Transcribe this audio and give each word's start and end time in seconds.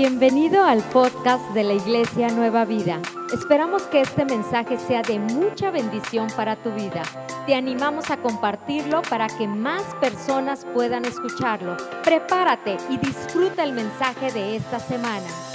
Bienvenido 0.00 0.64
al 0.64 0.82
podcast 0.84 1.46
de 1.52 1.62
la 1.62 1.74
Iglesia 1.74 2.28
Nueva 2.28 2.64
Vida. 2.64 3.02
Esperamos 3.34 3.82
que 3.82 4.00
este 4.00 4.24
mensaje 4.24 4.78
sea 4.78 5.02
de 5.02 5.18
mucha 5.18 5.70
bendición 5.70 6.28
para 6.34 6.56
tu 6.56 6.72
vida. 6.72 7.02
Te 7.44 7.54
animamos 7.54 8.10
a 8.10 8.16
compartirlo 8.16 9.02
para 9.02 9.26
que 9.26 9.46
más 9.46 9.82
personas 10.00 10.66
puedan 10.72 11.04
escucharlo. 11.04 11.76
Prepárate 12.02 12.78
y 12.88 12.96
disfruta 12.96 13.62
el 13.62 13.74
mensaje 13.74 14.32
de 14.32 14.56
esta 14.56 14.80
semana. 14.80 15.49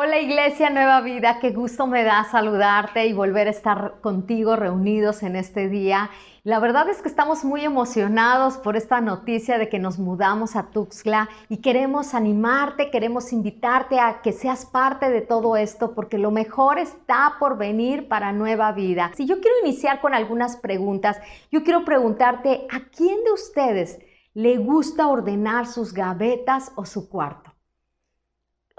Hola 0.00 0.20
Iglesia 0.20 0.70
Nueva 0.70 1.00
Vida, 1.00 1.40
qué 1.40 1.50
gusto 1.50 1.88
me 1.88 2.04
da 2.04 2.22
saludarte 2.22 3.08
y 3.08 3.12
volver 3.12 3.48
a 3.48 3.50
estar 3.50 4.00
contigo 4.00 4.54
reunidos 4.54 5.24
en 5.24 5.34
este 5.34 5.68
día. 5.68 6.10
La 6.44 6.60
verdad 6.60 6.88
es 6.88 7.02
que 7.02 7.08
estamos 7.08 7.44
muy 7.44 7.64
emocionados 7.64 8.58
por 8.58 8.76
esta 8.76 9.00
noticia 9.00 9.58
de 9.58 9.68
que 9.68 9.80
nos 9.80 9.98
mudamos 9.98 10.54
a 10.54 10.70
Tuxtla 10.70 11.28
y 11.48 11.56
queremos 11.56 12.14
animarte, 12.14 12.92
queremos 12.92 13.32
invitarte 13.32 13.98
a 13.98 14.22
que 14.22 14.30
seas 14.30 14.66
parte 14.66 15.10
de 15.10 15.20
todo 15.20 15.56
esto 15.56 15.96
porque 15.96 16.16
lo 16.16 16.30
mejor 16.30 16.78
está 16.78 17.34
por 17.40 17.58
venir 17.58 18.06
para 18.06 18.30
Nueva 18.30 18.70
Vida. 18.70 19.10
Si 19.16 19.26
yo 19.26 19.40
quiero 19.40 19.56
iniciar 19.64 20.00
con 20.00 20.14
algunas 20.14 20.56
preguntas, 20.58 21.18
yo 21.50 21.64
quiero 21.64 21.84
preguntarte, 21.84 22.68
¿a 22.70 22.88
quién 22.96 23.24
de 23.24 23.32
ustedes 23.32 23.98
le 24.32 24.58
gusta 24.58 25.08
ordenar 25.08 25.66
sus 25.66 25.92
gavetas 25.92 26.70
o 26.76 26.84
su 26.86 27.08
cuarto? 27.08 27.57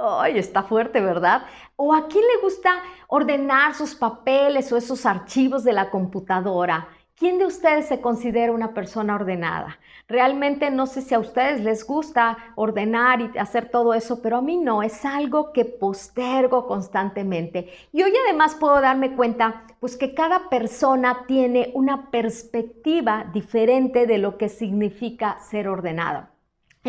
Ay, 0.01 0.39
está 0.39 0.63
fuerte, 0.63 1.01
¿verdad? 1.01 1.43
¿O 1.75 1.93
a 1.93 2.07
quién 2.07 2.23
le 2.23 2.41
gusta 2.41 2.71
ordenar 3.07 3.75
sus 3.75 3.93
papeles 3.95 4.71
o 4.71 4.77
esos 4.77 5.05
archivos 5.05 5.65
de 5.65 5.73
la 5.73 5.89
computadora? 5.89 6.87
¿Quién 7.17 7.37
de 7.37 7.45
ustedes 7.45 7.89
se 7.89 7.99
considera 7.99 8.53
una 8.53 8.73
persona 8.73 9.15
ordenada? 9.15 9.77
Realmente 10.07 10.71
no 10.71 10.87
sé 10.87 11.01
si 11.01 11.13
a 11.13 11.19
ustedes 11.19 11.59
les 11.65 11.85
gusta 11.85 12.37
ordenar 12.55 13.19
y 13.19 13.37
hacer 13.37 13.69
todo 13.69 13.93
eso, 13.93 14.21
pero 14.21 14.37
a 14.37 14.41
mí 14.41 14.55
no, 14.55 14.83
es 14.83 15.03
algo 15.03 15.51
que 15.51 15.65
postergo 15.65 16.65
constantemente. 16.65 17.69
Y 17.91 18.01
hoy 18.01 18.13
además 18.25 18.55
puedo 18.55 18.79
darme 18.79 19.17
cuenta 19.17 19.63
pues 19.81 19.97
que 19.97 20.13
cada 20.13 20.47
persona 20.47 21.25
tiene 21.27 21.71
una 21.73 22.09
perspectiva 22.09 23.25
diferente 23.33 24.07
de 24.07 24.17
lo 24.17 24.37
que 24.37 24.47
significa 24.47 25.39
ser 25.41 25.67
ordenado. 25.67 26.38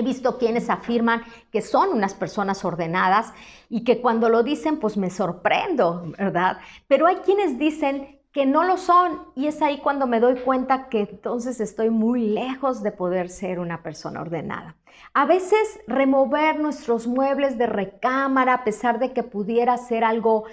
He 0.00 0.02
visto 0.02 0.38
quienes 0.38 0.70
afirman 0.70 1.22
que 1.52 1.60
son 1.60 1.90
unas 1.90 2.14
personas 2.14 2.64
ordenadas 2.64 3.34
y 3.68 3.84
que 3.84 4.00
cuando 4.00 4.30
lo 4.30 4.42
dicen, 4.42 4.80
pues 4.80 4.96
me 4.96 5.10
sorprendo, 5.10 6.04
¿verdad? 6.16 6.56
Pero 6.88 7.06
hay 7.06 7.16
quienes 7.16 7.58
dicen 7.58 8.18
que 8.32 8.46
no 8.46 8.64
lo 8.64 8.78
son 8.78 9.26
y 9.34 9.46
es 9.46 9.60
ahí 9.60 9.76
cuando 9.78 10.06
me 10.06 10.18
doy 10.18 10.36
cuenta 10.40 10.88
que 10.88 11.00
entonces 11.00 11.60
estoy 11.60 11.90
muy 11.90 12.28
lejos 12.28 12.82
de 12.82 12.92
poder 12.92 13.28
ser 13.28 13.58
una 13.58 13.82
persona 13.82 14.22
ordenada. 14.22 14.76
A 15.12 15.26
veces 15.26 15.80
remover 15.86 16.58
nuestros 16.58 17.06
muebles 17.06 17.58
de 17.58 17.66
recámara, 17.66 18.54
a 18.54 18.64
pesar 18.64 19.00
de 19.00 19.12
que 19.12 19.22
pudiera 19.22 19.76
ser 19.76 20.02
algo 20.02 20.44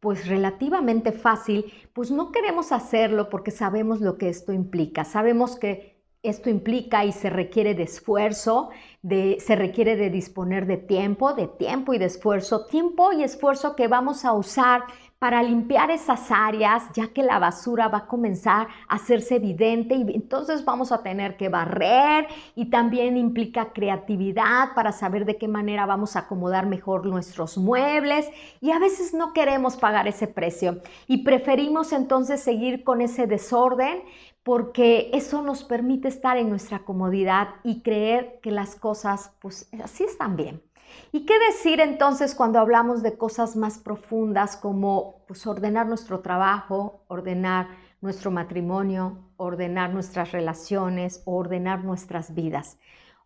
pues 0.00 0.26
relativamente 0.26 1.12
fácil, 1.12 1.72
pues 1.92 2.10
no 2.10 2.32
queremos 2.32 2.72
hacerlo 2.72 3.30
porque 3.30 3.52
sabemos 3.52 4.00
lo 4.00 4.18
que 4.18 4.28
esto 4.28 4.52
implica. 4.52 5.04
Sabemos 5.04 5.56
que 5.56 5.95
esto 6.28 6.50
implica 6.50 7.04
y 7.04 7.12
se 7.12 7.30
requiere 7.30 7.74
de 7.74 7.84
esfuerzo, 7.84 8.70
de, 9.02 9.38
se 9.40 9.56
requiere 9.56 9.96
de 9.96 10.10
disponer 10.10 10.66
de 10.66 10.76
tiempo, 10.76 11.34
de 11.34 11.46
tiempo 11.46 11.94
y 11.94 11.98
de 11.98 12.06
esfuerzo, 12.06 12.66
tiempo 12.66 13.12
y 13.12 13.22
esfuerzo 13.22 13.76
que 13.76 13.88
vamos 13.88 14.24
a 14.24 14.32
usar 14.32 14.82
para 15.18 15.42
limpiar 15.42 15.90
esas 15.90 16.30
áreas, 16.30 16.84
ya 16.94 17.08
que 17.08 17.22
la 17.22 17.38
basura 17.38 17.88
va 17.88 17.98
a 17.98 18.06
comenzar 18.06 18.68
a 18.86 18.96
hacerse 18.96 19.36
evidente 19.36 19.94
y 19.94 20.14
entonces 20.14 20.64
vamos 20.64 20.92
a 20.92 21.02
tener 21.02 21.38
que 21.38 21.48
barrer 21.48 22.26
y 22.54 22.66
también 22.66 23.16
implica 23.16 23.72
creatividad 23.72 24.74
para 24.74 24.92
saber 24.92 25.24
de 25.24 25.38
qué 25.38 25.48
manera 25.48 25.86
vamos 25.86 26.16
a 26.16 26.20
acomodar 26.20 26.66
mejor 26.66 27.06
nuestros 27.06 27.56
muebles 27.56 28.28
y 28.60 28.72
a 28.72 28.78
veces 28.78 29.14
no 29.14 29.32
queremos 29.32 29.76
pagar 29.76 30.06
ese 30.06 30.26
precio. 30.26 30.82
Y 31.06 31.24
preferimos 31.24 31.92
entonces 31.92 32.42
seguir 32.42 32.84
con 32.84 33.00
ese 33.00 33.26
desorden 33.26 34.02
porque 34.46 35.10
eso 35.12 35.42
nos 35.42 35.64
permite 35.64 36.06
estar 36.06 36.36
en 36.36 36.48
nuestra 36.48 36.84
comodidad 36.84 37.56
y 37.64 37.82
creer 37.82 38.38
que 38.40 38.52
las 38.52 38.76
cosas 38.76 39.32
pues 39.40 39.68
así 39.82 40.04
están 40.04 40.36
bien. 40.36 40.62
¿Y 41.10 41.26
qué 41.26 41.34
decir 41.48 41.80
entonces 41.80 42.32
cuando 42.36 42.60
hablamos 42.60 43.02
de 43.02 43.18
cosas 43.18 43.56
más 43.56 43.78
profundas 43.78 44.56
como 44.56 45.24
pues, 45.26 45.48
ordenar 45.48 45.88
nuestro 45.88 46.20
trabajo, 46.20 47.02
ordenar 47.08 47.70
nuestro 48.00 48.30
matrimonio, 48.30 49.18
ordenar 49.36 49.92
nuestras 49.92 50.30
relaciones, 50.30 51.22
ordenar 51.24 51.82
nuestras 51.82 52.32
vidas? 52.32 52.78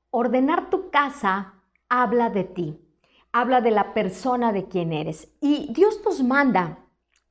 Ordenar 0.09 0.70
tu 0.70 0.88
casa 0.88 1.53
habla 1.91 2.30
de 2.30 2.44
ti, 2.44 2.80
habla 3.30 3.60
de 3.60 3.72
la 3.72 3.92
persona 3.92 4.54
de 4.54 4.69
quien 4.69 4.94
eres. 4.94 5.30
Y 5.42 5.70
Dios 5.75 6.00
nos 6.03 6.22
manda 6.22 6.78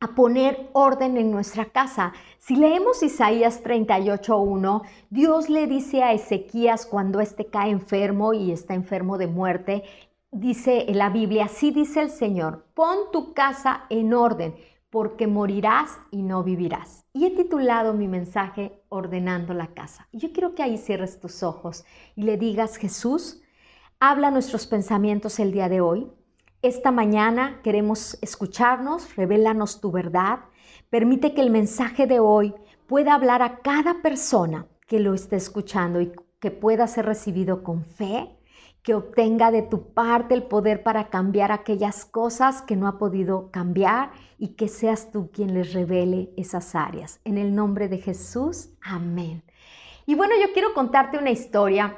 a 0.01 0.15
poner 0.15 0.69
orden 0.73 1.17
en 1.17 1.31
nuestra 1.31 1.65
casa. 1.65 2.13
Si 2.37 2.55
leemos 2.55 3.03
Isaías 3.03 3.63
38.1, 3.63 4.83
Dios 5.09 5.49
le 5.49 5.67
dice 5.67 6.03
a 6.03 6.13
Ezequías 6.13 6.85
cuando 6.85 7.19
éste 7.19 7.47
cae 7.47 7.71
enfermo 7.71 8.33
y 8.33 8.51
está 8.51 8.75
enfermo 8.75 9.17
de 9.17 9.27
muerte, 9.27 9.83
dice 10.31 10.89
en 10.89 10.97
la 10.97 11.09
Biblia, 11.09 11.45
así 11.45 11.71
dice 11.71 12.01
el 12.01 12.11
Señor, 12.11 12.65
pon 12.73 13.11
tu 13.11 13.33
casa 13.33 13.85
en 13.89 14.13
orden, 14.13 14.55
porque 14.89 15.27
morirás 15.27 15.97
y 16.11 16.23
no 16.23 16.43
vivirás. 16.43 17.05
Y 17.13 17.25
he 17.25 17.31
titulado 17.31 17.93
mi 17.93 18.07
mensaje 18.07 18.81
Ordenando 18.89 19.53
la 19.53 19.67
casa. 19.73 20.07
Yo 20.13 20.31
quiero 20.31 20.55
que 20.55 20.63
ahí 20.63 20.77
cierres 20.77 21.19
tus 21.19 21.43
ojos 21.43 21.83
y 22.15 22.23
le 22.23 22.37
digas, 22.37 22.77
Jesús, 22.77 23.41
habla 23.99 24.31
nuestros 24.31 24.65
pensamientos 24.65 25.39
el 25.39 25.51
día 25.51 25.69
de 25.69 25.81
hoy. 25.81 26.09
Esta 26.61 26.91
mañana 26.91 27.61
queremos 27.63 28.17
escucharnos, 28.21 29.15
revélanos 29.15 29.79
tu 29.79 29.93
verdad. 29.93 30.39
Permite 30.89 31.33
que 31.33 31.39
el 31.39 31.51
mensaje 31.51 32.05
de 32.05 32.19
hoy 32.19 32.53
pueda 32.85 33.13
hablar 33.13 33.41
a 33.41 33.59
cada 33.59 34.01
persona 34.01 34.67
que 34.85 34.99
lo 34.99 35.13
esté 35.13 35.37
escuchando 35.37 36.01
y 36.01 36.11
que 36.41 36.51
pueda 36.51 36.85
ser 36.87 37.05
recibido 37.05 37.63
con 37.63 37.85
fe, 37.85 38.35
que 38.83 38.93
obtenga 38.93 39.51
de 39.51 39.61
tu 39.61 39.93
parte 39.93 40.33
el 40.33 40.43
poder 40.43 40.83
para 40.83 41.09
cambiar 41.09 41.53
aquellas 41.53 42.03
cosas 42.03 42.61
que 42.61 42.75
no 42.75 42.89
ha 42.89 42.97
podido 42.97 43.51
cambiar 43.51 44.11
y 44.37 44.55
que 44.55 44.67
seas 44.67 45.11
tú 45.11 45.31
quien 45.31 45.53
les 45.53 45.71
revele 45.71 46.33
esas 46.35 46.75
áreas. 46.75 47.21
En 47.23 47.37
el 47.37 47.55
nombre 47.55 47.87
de 47.87 47.99
Jesús, 47.99 48.71
amén. 48.81 49.43
Y 50.05 50.15
bueno, 50.15 50.33
yo 50.45 50.51
quiero 50.51 50.73
contarte 50.73 51.17
una 51.17 51.31
historia 51.31 51.95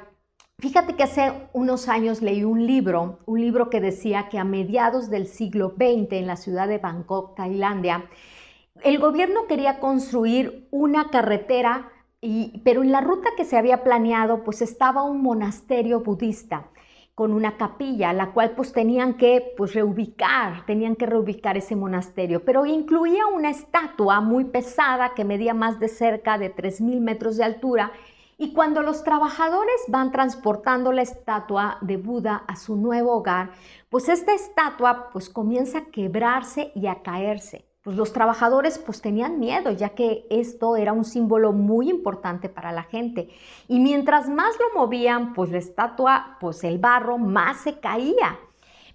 Fíjate 0.62 0.94
que 0.94 1.02
hace 1.02 1.32
unos 1.52 1.88
años 1.88 2.22
leí 2.22 2.44
un 2.44 2.68
libro, 2.68 3.18
un 3.26 3.40
libro 3.40 3.68
que 3.68 3.80
decía 3.80 4.28
que 4.28 4.38
a 4.38 4.44
mediados 4.44 5.10
del 5.10 5.26
siglo 5.26 5.74
XX 5.76 6.12
en 6.12 6.28
la 6.28 6.36
ciudad 6.36 6.68
de 6.68 6.78
Bangkok, 6.78 7.34
Tailandia, 7.34 8.04
el 8.84 9.00
gobierno 9.00 9.48
quería 9.48 9.80
construir 9.80 10.68
una 10.70 11.10
carretera, 11.10 11.90
pero 12.62 12.84
en 12.84 12.92
la 12.92 13.00
ruta 13.00 13.30
que 13.36 13.44
se 13.44 13.56
había 13.56 13.82
planeado 13.82 14.44
pues 14.44 14.62
estaba 14.62 15.02
un 15.02 15.20
monasterio 15.20 15.98
budista 16.04 16.68
con 17.16 17.32
una 17.32 17.56
capilla, 17.56 18.12
la 18.12 18.30
cual 18.30 18.52
pues 18.52 18.72
tenían 18.72 19.14
que 19.14 19.54
pues 19.56 19.74
reubicar, 19.74 20.64
tenían 20.64 20.94
que 20.94 21.06
reubicar 21.06 21.56
ese 21.56 21.74
monasterio, 21.74 22.44
pero 22.44 22.66
incluía 22.66 23.26
una 23.26 23.50
estatua 23.50 24.20
muy 24.20 24.44
pesada 24.44 25.12
que 25.14 25.24
medía 25.24 25.54
más 25.54 25.80
de 25.80 25.88
cerca 25.88 26.38
de 26.38 26.54
3.000 26.54 27.00
metros 27.00 27.36
de 27.36 27.42
altura 27.42 27.90
y 28.42 28.52
cuando 28.52 28.82
los 28.82 29.04
trabajadores 29.04 29.84
van 29.86 30.10
transportando 30.10 30.90
la 30.90 31.02
estatua 31.02 31.78
de 31.80 31.96
Buda 31.96 32.42
a 32.48 32.56
su 32.56 32.74
nuevo 32.74 33.12
hogar, 33.12 33.52
pues 33.88 34.08
esta 34.08 34.34
estatua 34.34 35.10
pues 35.12 35.30
comienza 35.30 35.78
a 35.78 35.84
quebrarse 35.92 36.72
y 36.74 36.88
a 36.88 37.02
caerse. 37.02 37.64
Pues 37.82 37.96
los 37.96 38.12
trabajadores 38.12 38.80
pues 38.80 39.00
tenían 39.00 39.38
miedo 39.38 39.70
ya 39.70 39.90
que 39.90 40.26
esto 40.28 40.74
era 40.74 40.92
un 40.92 41.04
símbolo 41.04 41.52
muy 41.52 41.88
importante 41.88 42.48
para 42.48 42.72
la 42.72 42.82
gente. 42.82 43.28
Y 43.68 43.78
mientras 43.78 44.28
más 44.28 44.56
lo 44.58 44.80
movían, 44.80 45.34
pues 45.34 45.52
la 45.52 45.58
estatua, 45.58 46.36
pues 46.40 46.64
el 46.64 46.78
barro 46.78 47.18
más 47.18 47.58
se 47.58 47.78
caía. 47.78 48.40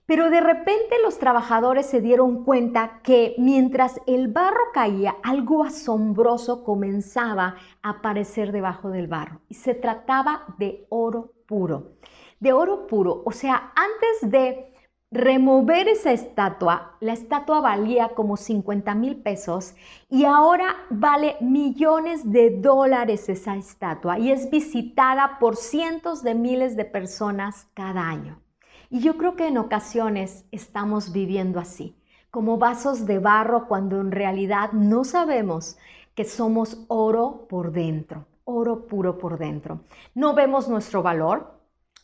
Pero 0.07 0.29
de 0.29 0.39
repente 0.39 0.95
los 1.03 1.19
trabajadores 1.19 1.85
se 1.85 1.99
dieron 1.99 2.45
cuenta 2.45 3.01
que 3.03 3.35
mientras 3.37 3.99
el 4.07 4.29
barro 4.29 4.71
caía, 4.73 5.17
algo 5.21 5.65
asombroso 5.65 6.63
comenzaba 6.63 7.55
a 7.81 7.89
aparecer 7.89 8.53
debajo 8.53 8.89
del 8.89 9.07
barro. 9.07 9.41
Y 9.49 9.55
se 9.55 9.73
trataba 9.73 10.55
de 10.57 10.87
oro 10.87 11.33
puro. 11.45 11.97
De 12.39 12.53
oro 12.53 12.87
puro. 12.87 13.21
O 13.25 13.33
sea, 13.33 13.73
antes 13.75 14.31
de 14.31 14.73
remover 15.11 15.89
esa 15.89 16.13
estatua, 16.13 16.95
la 17.01 17.11
estatua 17.11 17.59
valía 17.59 18.15
como 18.15 18.37
50 18.37 18.95
mil 18.95 19.21
pesos 19.21 19.75
y 20.09 20.23
ahora 20.23 20.77
vale 20.89 21.35
millones 21.41 22.31
de 22.31 22.51
dólares 22.61 23.27
esa 23.27 23.57
estatua 23.57 24.19
y 24.19 24.31
es 24.31 24.49
visitada 24.49 25.37
por 25.39 25.57
cientos 25.57 26.23
de 26.23 26.33
miles 26.33 26.77
de 26.77 26.85
personas 26.85 27.67
cada 27.73 28.07
año. 28.07 28.41
Y 28.89 29.01
yo 29.01 29.17
creo 29.17 29.35
que 29.35 29.47
en 29.47 29.57
ocasiones 29.57 30.45
estamos 30.51 31.11
viviendo 31.11 31.59
así, 31.59 31.95
como 32.31 32.57
vasos 32.57 33.05
de 33.05 33.19
barro 33.19 33.67
cuando 33.67 33.99
en 33.99 34.11
realidad 34.11 34.71
no 34.71 35.03
sabemos 35.03 35.77
que 36.15 36.25
somos 36.25 36.85
oro 36.87 37.47
por 37.49 37.71
dentro. 37.71 38.25
oro 38.49 38.87
puro 38.87 39.17
por 39.17 39.37
dentro. 39.37 39.81
No 40.15 40.33
vemos 40.33 40.69
nuestro 40.69 41.03
valor, 41.03 41.57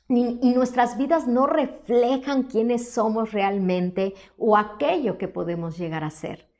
y 0.09 0.53
nuestras 0.53 0.97
vidas 0.97 1.27
no 1.27 1.47
reflejan 1.47 2.43
quiénes 2.43 2.91
somos 2.91 3.31
realmente 3.31 4.13
o 4.37 4.57
aquello 4.57 5.17
que 5.17 5.29
podemos 5.29 5.77
llegar 5.77 6.03
a 6.03 6.09
ser. 6.09 6.52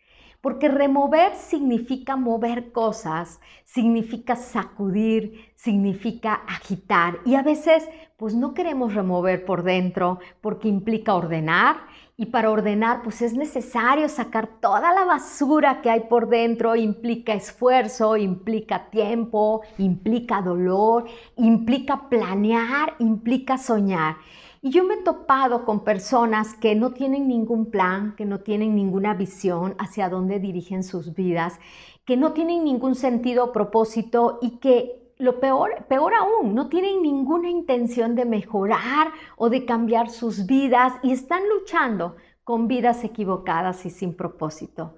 Porque 0.44 0.68
remover 0.68 1.36
significa 1.36 2.18
mover 2.18 2.74
cosas, 2.74 3.40
significa 3.64 4.36
sacudir, 4.36 5.54
significa 5.56 6.34
agitar. 6.34 7.20
Y 7.24 7.36
a 7.36 7.44
veces, 7.44 7.88
pues 8.18 8.36
no 8.36 8.54
queremos 8.54 8.94
remover 8.94 9.46
por 9.46 9.64
dentro 9.64 10.20
porque 10.42 10.68
implica 10.68 11.16
ordenar. 11.16 11.78
Y 12.18 12.26
para 12.26 12.52
ordenar, 12.52 13.04
pues 13.04 13.22
es 13.22 13.34
necesario 13.36 14.10
sacar 14.10 14.60
toda 14.60 14.94
la 14.94 15.06
basura 15.06 15.82
que 15.82 15.90
hay 15.90 16.02
por 16.10 16.28
dentro. 16.28 16.76
Implica 16.76 17.34
esfuerzo, 17.34 18.18
implica 18.18 18.90
tiempo, 18.90 19.62
implica 19.78 20.42
dolor, 20.42 21.06
implica 21.38 22.10
planear, 22.10 22.96
implica 23.00 23.58
soñar. 23.58 24.18
Y 24.66 24.70
yo 24.70 24.86
me 24.86 24.94
he 24.94 25.04
topado 25.04 25.66
con 25.66 25.84
personas 25.84 26.54
que 26.56 26.74
no 26.74 26.94
tienen 26.94 27.28
ningún 27.28 27.70
plan, 27.70 28.16
que 28.16 28.24
no 28.24 28.40
tienen 28.40 28.76
ninguna 28.76 29.14
visión 29.14 29.76
hacia 29.78 30.08
dónde 30.08 30.40
dirigen 30.40 30.86
sus 30.86 31.14
vidas, 31.14 31.60
que 32.06 32.16
no 32.16 32.32
tienen 32.32 32.64
ningún 32.64 32.96
sentido 32.96 33.44
o 33.44 33.52
propósito 33.52 34.40
y 34.42 34.60
que 34.60 35.12
lo 35.18 35.42
peor, 35.42 35.86
peor 35.90 36.14
aún, 36.14 36.56
no 36.56 36.70
tienen 36.70 37.02
ninguna 37.02 37.50
intención 37.50 38.16
de 38.16 38.24
mejorar 38.24 39.12
o 39.36 39.50
de 39.50 39.66
cambiar 39.66 40.10
sus 40.10 40.46
vidas 40.46 40.94
y 41.04 41.12
están 41.12 41.44
luchando 41.50 42.16
con 42.46 42.70
vidas 42.70 43.04
equivocadas 43.04 43.86
y 43.86 43.90
sin 43.90 44.16
propósito. 44.16 44.96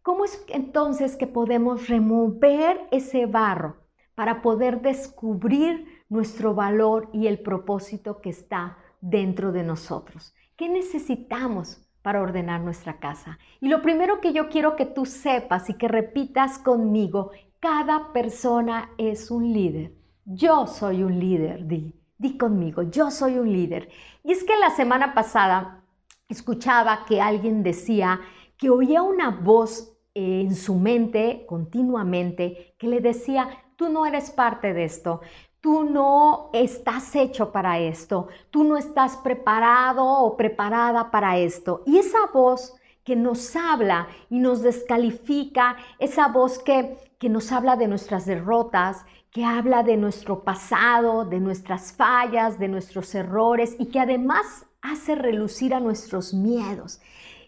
¿Cómo 0.00 0.26
es 0.26 0.44
entonces 0.46 1.16
que 1.16 1.26
podemos 1.26 1.88
remover 1.88 2.86
ese 2.92 3.26
barro 3.26 3.78
para 4.14 4.42
poder 4.42 4.80
descubrir 4.80 6.04
nuestro 6.08 6.54
valor 6.54 7.08
y 7.12 7.26
el 7.26 7.40
propósito 7.40 8.20
que 8.20 8.30
está 8.30 8.78
dentro 9.00 9.52
de 9.52 9.62
nosotros. 9.62 10.34
¿Qué 10.56 10.68
necesitamos 10.68 11.80
para 12.02 12.20
ordenar 12.22 12.60
nuestra 12.60 12.98
casa? 12.98 13.38
Y 13.60 13.68
lo 13.68 13.82
primero 13.82 14.20
que 14.20 14.32
yo 14.32 14.48
quiero 14.48 14.76
que 14.76 14.86
tú 14.86 15.06
sepas 15.06 15.70
y 15.70 15.74
que 15.74 15.88
repitas 15.88 16.58
conmigo, 16.58 17.30
cada 17.60 18.12
persona 18.12 18.90
es 18.98 19.30
un 19.30 19.52
líder. 19.52 19.92
Yo 20.24 20.66
soy 20.66 21.02
un 21.02 21.18
líder, 21.18 21.66
di, 21.66 21.94
di 22.18 22.36
conmigo, 22.36 22.82
yo 22.82 23.10
soy 23.10 23.38
un 23.38 23.52
líder. 23.52 23.88
Y 24.24 24.32
es 24.32 24.44
que 24.44 24.56
la 24.56 24.70
semana 24.70 25.14
pasada 25.14 25.84
escuchaba 26.28 27.04
que 27.06 27.20
alguien 27.20 27.62
decía 27.62 28.20
que 28.56 28.70
oía 28.70 29.02
una 29.02 29.30
voz 29.30 29.96
en 30.14 30.54
su 30.54 30.74
mente 30.74 31.44
continuamente 31.46 32.74
que 32.78 32.88
le 32.88 33.00
decía, 33.00 33.48
tú 33.76 33.88
no 33.88 34.04
eres 34.04 34.30
parte 34.30 34.74
de 34.74 34.84
esto, 34.84 35.20
Tú 35.60 35.82
no 35.82 36.50
estás 36.52 37.16
hecho 37.16 37.50
para 37.50 37.80
esto, 37.80 38.28
tú 38.50 38.62
no 38.62 38.76
estás 38.76 39.16
preparado 39.16 40.04
o 40.06 40.36
preparada 40.36 41.10
para 41.10 41.36
esto. 41.36 41.82
Y 41.84 41.98
esa 41.98 42.26
voz 42.32 42.76
que 43.02 43.16
nos 43.16 43.56
habla 43.56 44.06
y 44.30 44.38
nos 44.38 44.62
descalifica, 44.62 45.76
esa 45.98 46.28
voz 46.28 46.60
que, 46.60 46.96
que 47.18 47.28
nos 47.28 47.50
habla 47.50 47.74
de 47.74 47.88
nuestras 47.88 48.24
derrotas, 48.24 49.04
que 49.32 49.44
habla 49.44 49.82
de 49.82 49.96
nuestro 49.96 50.44
pasado, 50.44 51.24
de 51.24 51.40
nuestras 51.40 51.92
fallas, 51.92 52.60
de 52.60 52.68
nuestros 52.68 53.12
errores 53.16 53.74
y 53.80 53.86
que 53.86 53.98
además 53.98 54.64
hace 54.80 55.16
relucir 55.16 55.74
a 55.74 55.80
nuestros 55.80 56.34
miedos. 56.34 57.00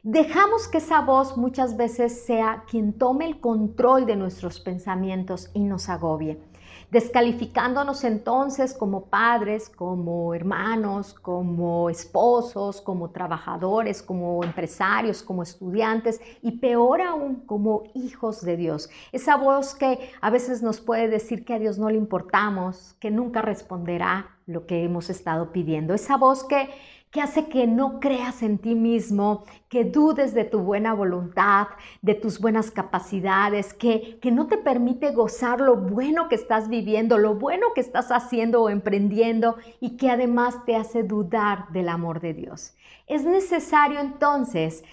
Dejamos 0.03 0.67
que 0.67 0.79
esa 0.79 1.03
voz 1.03 1.37
muchas 1.37 1.77
veces 1.77 2.25
sea 2.25 2.65
quien 2.69 2.93
tome 2.93 3.27
el 3.27 3.39
control 3.39 4.05
de 4.05 4.17
nuestros 4.17 4.59
pensamientos 4.59 5.51
y 5.55 5.61
nos 5.61 5.89
agobie 5.89 6.50
descalificándonos 6.90 8.04
entonces 8.04 8.75
como 8.75 9.06
padres, 9.06 9.69
como 9.69 10.34
hermanos, 10.34 11.14
como 11.14 11.88
esposos, 11.88 12.81
como 12.81 13.10
trabajadores, 13.10 14.02
como 14.02 14.42
empresarios, 14.42 15.22
como 15.22 15.42
estudiantes 15.42 16.20
y 16.42 16.52
peor 16.58 17.00
aún 17.00 17.37
como 17.46 17.84
hijos 17.94 18.42
de 18.42 18.56
Dios. 18.56 18.90
Esa 19.12 19.37
voz 19.37 19.75
que 19.75 20.10
a 20.20 20.31
veces 20.31 20.62
nos 20.62 20.81
puede 20.81 21.08
decir 21.08 21.44
que 21.44 21.54
a 21.54 21.58
Dios 21.58 21.78
no 21.78 21.90
le 21.90 21.96
importamos, 21.96 22.96
que 22.98 23.10
nunca 23.10 23.42
responderá 23.42 24.37
lo 24.46 24.66
que 24.66 24.82
hemos 24.84 25.10
estado 25.10 25.52
pidiendo. 25.52 25.94
Esa 25.94 26.16
voz 26.16 26.42
que 26.44 26.69
que 27.11 27.21
hace 27.21 27.49
que 27.49 27.67
no 27.67 27.99
creas 27.99 28.43
en 28.43 28.59
ti 28.59 28.77
mismo, 28.77 29.45
que 29.69 29.85
dudes 29.85 30.33
de 30.33 30.45
tu 30.45 30.61
buena 30.61 30.95
voluntad, 30.95 31.67
de 32.03 32.15
tus 32.15 32.39
buenas 32.39 32.71
capacidades, 32.71 33.75
que, 33.75 34.19
que 34.21 34.31
no 34.31 34.47
te 34.47 34.59
permite 34.59 35.11
gozar 35.11 35.61
lo 35.61 35.77
bueno 35.77 36.29
que 36.29 36.37
estás 36.37 36.69
viviendo, 36.69 37.19
lo 37.19 37.35
bueno 37.35 37.69
que 37.75 37.81
estás 37.81 38.12
haciendo 38.12 38.62
o 38.62 38.71
emprendiendo 38.71 39.57
y 39.81 39.97
que 39.97 40.09
además 40.09 40.65
te 40.65 40.77
hace 40.77 41.03
dudar 41.03 41.69
del 41.71 41.89
amor 41.89 42.21
de 42.21 42.33
Dios. 42.33 42.75
Es 43.09 43.25
necesario 43.25 43.99
entonces 43.99 44.85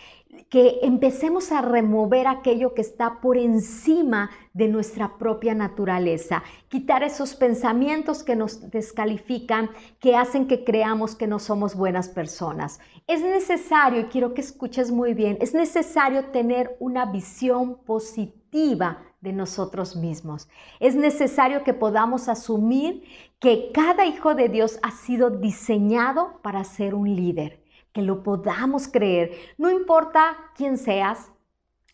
que 0.50 0.80
empecemos 0.82 1.52
a 1.52 1.62
remover 1.62 2.28
aquello 2.28 2.74
que 2.74 2.82
está 2.82 3.20
por 3.20 3.38
encima 3.38 4.30
de 4.54 4.68
nuestra 4.68 5.18
propia 5.18 5.54
naturaleza, 5.54 6.44
quitar 6.70 7.04
esos 7.04 7.36
pensamientos 7.36 8.24
que 8.24 8.36
nos 8.36 8.70
descalifican, 8.72 9.70
que 10.00 10.16
hacen 10.16 10.48
que 10.48 10.64
creamos 10.64 11.16
que 11.16 11.28
no 11.28 11.40
somos 11.40 11.76
buenas 11.76 12.08
personas. 12.08 12.80
Es 13.08 13.22
necesario, 13.22 14.02
y 14.02 14.06
quiero 14.06 14.34
que 14.34 14.42
escuches 14.42 14.92
muy 14.92 15.14
bien, 15.14 15.38
es 15.42 15.54
necesario 15.54 16.26
tener 16.26 16.76
una 16.80 17.06
visión 17.06 17.78
positiva 17.84 19.04
de 19.22 19.34
nosotros 19.34 19.96
mismos. 19.96 20.48
Es 20.80 20.96
necesario 20.96 21.64
que 21.64 21.74
podamos 21.74 22.30
asumir 22.30 23.04
que 23.40 23.72
cada 23.74 24.06
hijo 24.06 24.36
de 24.36 24.48
Dios 24.48 24.80
ha 24.84 24.92
sido 24.92 25.30
diseñado 25.30 26.40
para 26.42 26.64
ser 26.64 26.96
un 26.96 27.16
líder 27.16 27.67
que 27.98 28.04
lo 28.04 28.22
podamos 28.22 28.88
creer. 28.88 29.32
No 29.58 29.72
importa 29.72 30.38
quién 30.56 30.78
seas, 30.78 31.32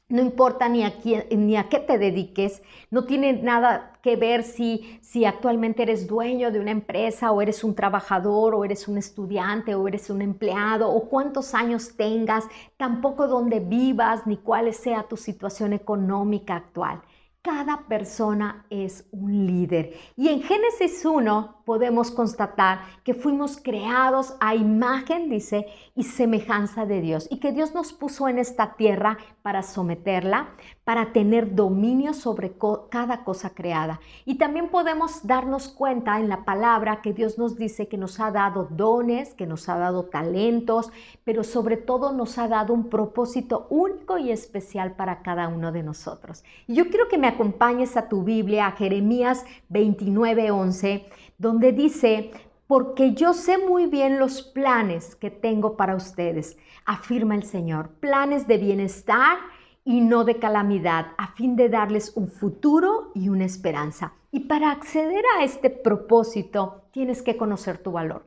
no 0.10 0.22
importa 0.22 0.68
ni 0.68 0.84
a, 0.84 0.98
quién, 0.98 1.24
ni 1.32 1.56
a 1.56 1.70
qué 1.70 1.80
te 1.80 1.98
dediques, 1.98 2.62
no 2.92 3.06
tiene 3.06 3.32
nada 3.42 3.94
que 4.02 4.18
ver 4.18 4.44
si, 4.44 5.00
si 5.02 5.24
actualmente 5.24 5.82
eres 5.82 6.06
dueño 6.06 6.52
de 6.52 6.60
una 6.60 6.72
empresa 6.72 7.32
o 7.32 7.42
eres 7.42 7.64
un 7.64 7.74
trabajador 7.74 8.54
o 8.54 8.66
eres 8.66 8.90
un 8.90 8.98
estudiante 8.98 9.76
o 9.76 9.88
eres 9.88 10.10
un 10.10 10.22
empleado 10.22 10.90
o 10.90 11.08
cuántos 11.08 11.54
años 11.54 11.96
tengas, 11.96 12.50
tampoco 12.76 13.30
dónde 13.30 13.62
vivas 13.62 14.28
ni 14.28 14.36
cuál 14.36 14.74
sea 14.74 15.04
tu 15.04 15.16
situación 15.16 15.72
económica 15.72 16.58
actual. 16.58 17.02
Cada 17.44 17.82
persona 17.90 18.66
es 18.70 19.06
un 19.12 19.46
líder. 19.46 19.94
Y 20.16 20.30
en 20.30 20.42
Génesis 20.44 21.04
1 21.04 21.64
podemos 21.66 22.10
constatar 22.10 22.80
que 23.04 23.14
fuimos 23.14 23.60
creados 23.62 24.38
a 24.40 24.56
imagen, 24.56 25.30
dice, 25.30 25.68
y 25.94 26.04
semejanza 26.04 26.86
de 26.86 27.02
Dios. 27.02 27.28
Y 27.30 27.42
que 27.42 27.52
Dios 27.52 27.74
nos 27.74 27.92
puso 27.92 28.30
en 28.30 28.40
esta 28.40 28.76
tierra 28.76 29.18
para 29.42 29.62
someterla, 29.62 30.52
para 30.86 31.12
tener 31.12 31.54
dominio 31.54 32.14
sobre 32.14 32.54
cada 32.90 33.26
cosa 33.26 33.50
creada. 33.50 34.00
Y 34.24 34.36
también 34.36 34.70
podemos 34.70 35.28
darnos 35.28 35.68
cuenta 35.68 36.22
en 36.22 36.30
la 36.30 36.46
palabra 36.46 37.02
que 37.02 37.12
Dios 37.12 37.38
nos 37.38 37.58
dice 37.58 37.90
que 37.90 37.98
nos 37.98 38.22
ha 38.22 38.32
dado 38.32 38.70
dones, 38.72 39.34
que 39.34 39.48
nos 39.48 39.68
ha 39.68 39.78
dado 39.78 40.06
talentos, 40.06 40.92
pero 41.26 41.44
sobre 41.44 41.76
todo 41.76 42.14
nos 42.14 42.38
ha 42.38 42.48
dado 42.48 42.74
un 42.74 42.90
propósito 42.90 43.68
único 43.70 44.18
y 44.18 44.32
especial 44.32 44.96
para 44.96 45.22
cada 45.22 45.50
uno 45.50 45.74
de 45.74 45.84
nosotros. 45.84 46.46
Y 46.68 46.76
yo 46.76 46.88
quiero 46.90 47.10
que 47.10 47.18
me 47.18 47.33
acompañes 47.34 47.98
a 47.98 48.08
tu 48.08 48.24
Biblia, 48.24 48.68
a 48.68 48.72
Jeremías 48.72 49.46
29, 49.70 50.52
11, 50.52 51.06
donde 51.38 51.72
dice, 51.72 52.32
porque 52.68 53.14
yo 53.14 53.34
sé 53.34 53.58
muy 53.58 53.88
bien 53.88 54.20
los 54.20 54.42
planes 54.42 55.16
que 55.16 55.30
tengo 55.30 55.76
para 55.76 55.96
ustedes, 55.96 56.58
afirma 56.86 57.36
el 57.36 57.44
Señor, 57.44 57.90
planes 58.00 58.48
de 58.48 58.58
bienestar 58.58 59.38
y 59.86 60.02
no 60.02 60.24
de 60.24 60.40
calamidad, 60.40 61.08
a 61.18 61.34
fin 61.34 61.56
de 61.56 61.70
darles 61.70 62.14
un 62.16 62.30
futuro 62.30 63.12
y 63.14 63.30
una 63.30 63.46
esperanza. 63.46 64.14
Y 64.32 64.42
para 64.42 64.72
acceder 64.72 65.24
a 65.38 65.44
este 65.44 65.70
propósito, 65.70 66.86
tienes 66.92 67.22
que 67.22 67.38
conocer 67.38 67.78
tu 67.78 67.92
valor. 67.92 68.26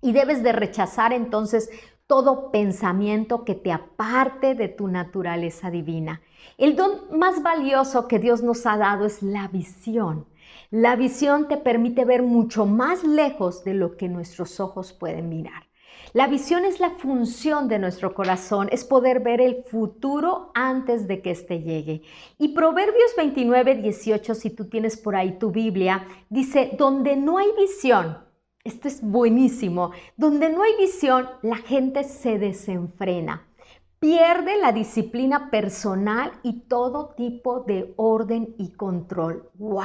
Y 0.00 0.12
debes 0.12 0.42
de 0.42 0.52
rechazar 0.52 1.12
entonces 1.12 1.70
todo 2.06 2.50
pensamiento 2.50 3.44
que 3.44 3.54
te 3.54 3.72
aparte 3.72 4.54
de 4.54 4.68
tu 4.68 4.88
naturaleza 4.88 5.70
divina. 5.70 6.20
El 6.58 6.76
don 6.76 7.18
más 7.18 7.42
valioso 7.42 8.08
que 8.08 8.18
Dios 8.18 8.42
nos 8.42 8.66
ha 8.66 8.76
dado 8.76 9.06
es 9.06 9.22
la 9.22 9.48
visión. 9.48 10.26
La 10.70 10.96
visión 10.96 11.48
te 11.48 11.56
permite 11.56 12.04
ver 12.04 12.22
mucho 12.22 12.66
más 12.66 13.04
lejos 13.04 13.64
de 13.64 13.74
lo 13.74 13.96
que 13.96 14.08
nuestros 14.08 14.60
ojos 14.60 14.92
pueden 14.92 15.28
mirar. 15.28 15.64
La 16.12 16.26
visión 16.26 16.64
es 16.64 16.78
la 16.78 16.90
función 16.90 17.68
de 17.68 17.78
nuestro 17.78 18.14
corazón, 18.14 18.68
es 18.70 18.84
poder 18.84 19.20
ver 19.20 19.40
el 19.40 19.64
futuro 19.64 20.52
antes 20.54 21.08
de 21.08 21.22
que 21.22 21.30
éste 21.30 21.60
llegue. 21.60 22.02
Y 22.38 22.48
Proverbios 22.48 23.16
29, 23.16 23.76
18, 23.76 24.34
si 24.34 24.50
tú 24.50 24.66
tienes 24.68 24.96
por 24.96 25.16
ahí 25.16 25.38
tu 25.38 25.50
Biblia, 25.50 26.06
dice, 26.28 26.70
donde 26.78 27.16
no 27.16 27.38
hay 27.38 27.48
visión, 27.58 28.18
esto 28.64 28.88
es 28.88 29.02
buenísimo. 29.02 29.92
Donde 30.16 30.48
no 30.48 30.62
hay 30.62 30.72
visión, 30.78 31.28
la 31.42 31.58
gente 31.58 32.02
se 32.04 32.38
desenfrena, 32.38 33.46
pierde 34.00 34.58
la 34.58 34.72
disciplina 34.72 35.50
personal 35.50 36.32
y 36.42 36.60
todo 36.60 37.14
tipo 37.14 37.60
de 37.60 37.92
orden 37.96 38.54
y 38.58 38.72
control. 38.72 39.50
¡Wow! 39.54 39.84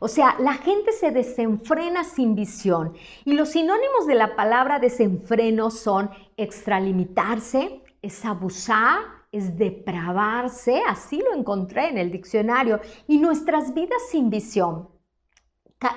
O 0.00 0.08
sea, 0.08 0.36
la 0.40 0.54
gente 0.54 0.92
se 0.92 1.12
desenfrena 1.12 2.02
sin 2.02 2.34
visión. 2.34 2.94
Y 3.24 3.34
los 3.34 3.50
sinónimos 3.50 4.06
de 4.06 4.16
la 4.16 4.34
palabra 4.34 4.80
desenfreno 4.80 5.70
son 5.70 6.10
extralimitarse, 6.36 7.82
es 8.02 8.24
abusar, 8.24 8.98
es 9.30 9.56
depravarse, 9.56 10.82
así 10.88 11.18
lo 11.18 11.34
encontré 11.34 11.88
en 11.88 11.98
el 11.98 12.10
diccionario, 12.10 12.80
y 13.06 13.18
nuestras 13.18 13.74
vidas 13.74 14.02
sin 14.10 14.28
visión 14.28 14.88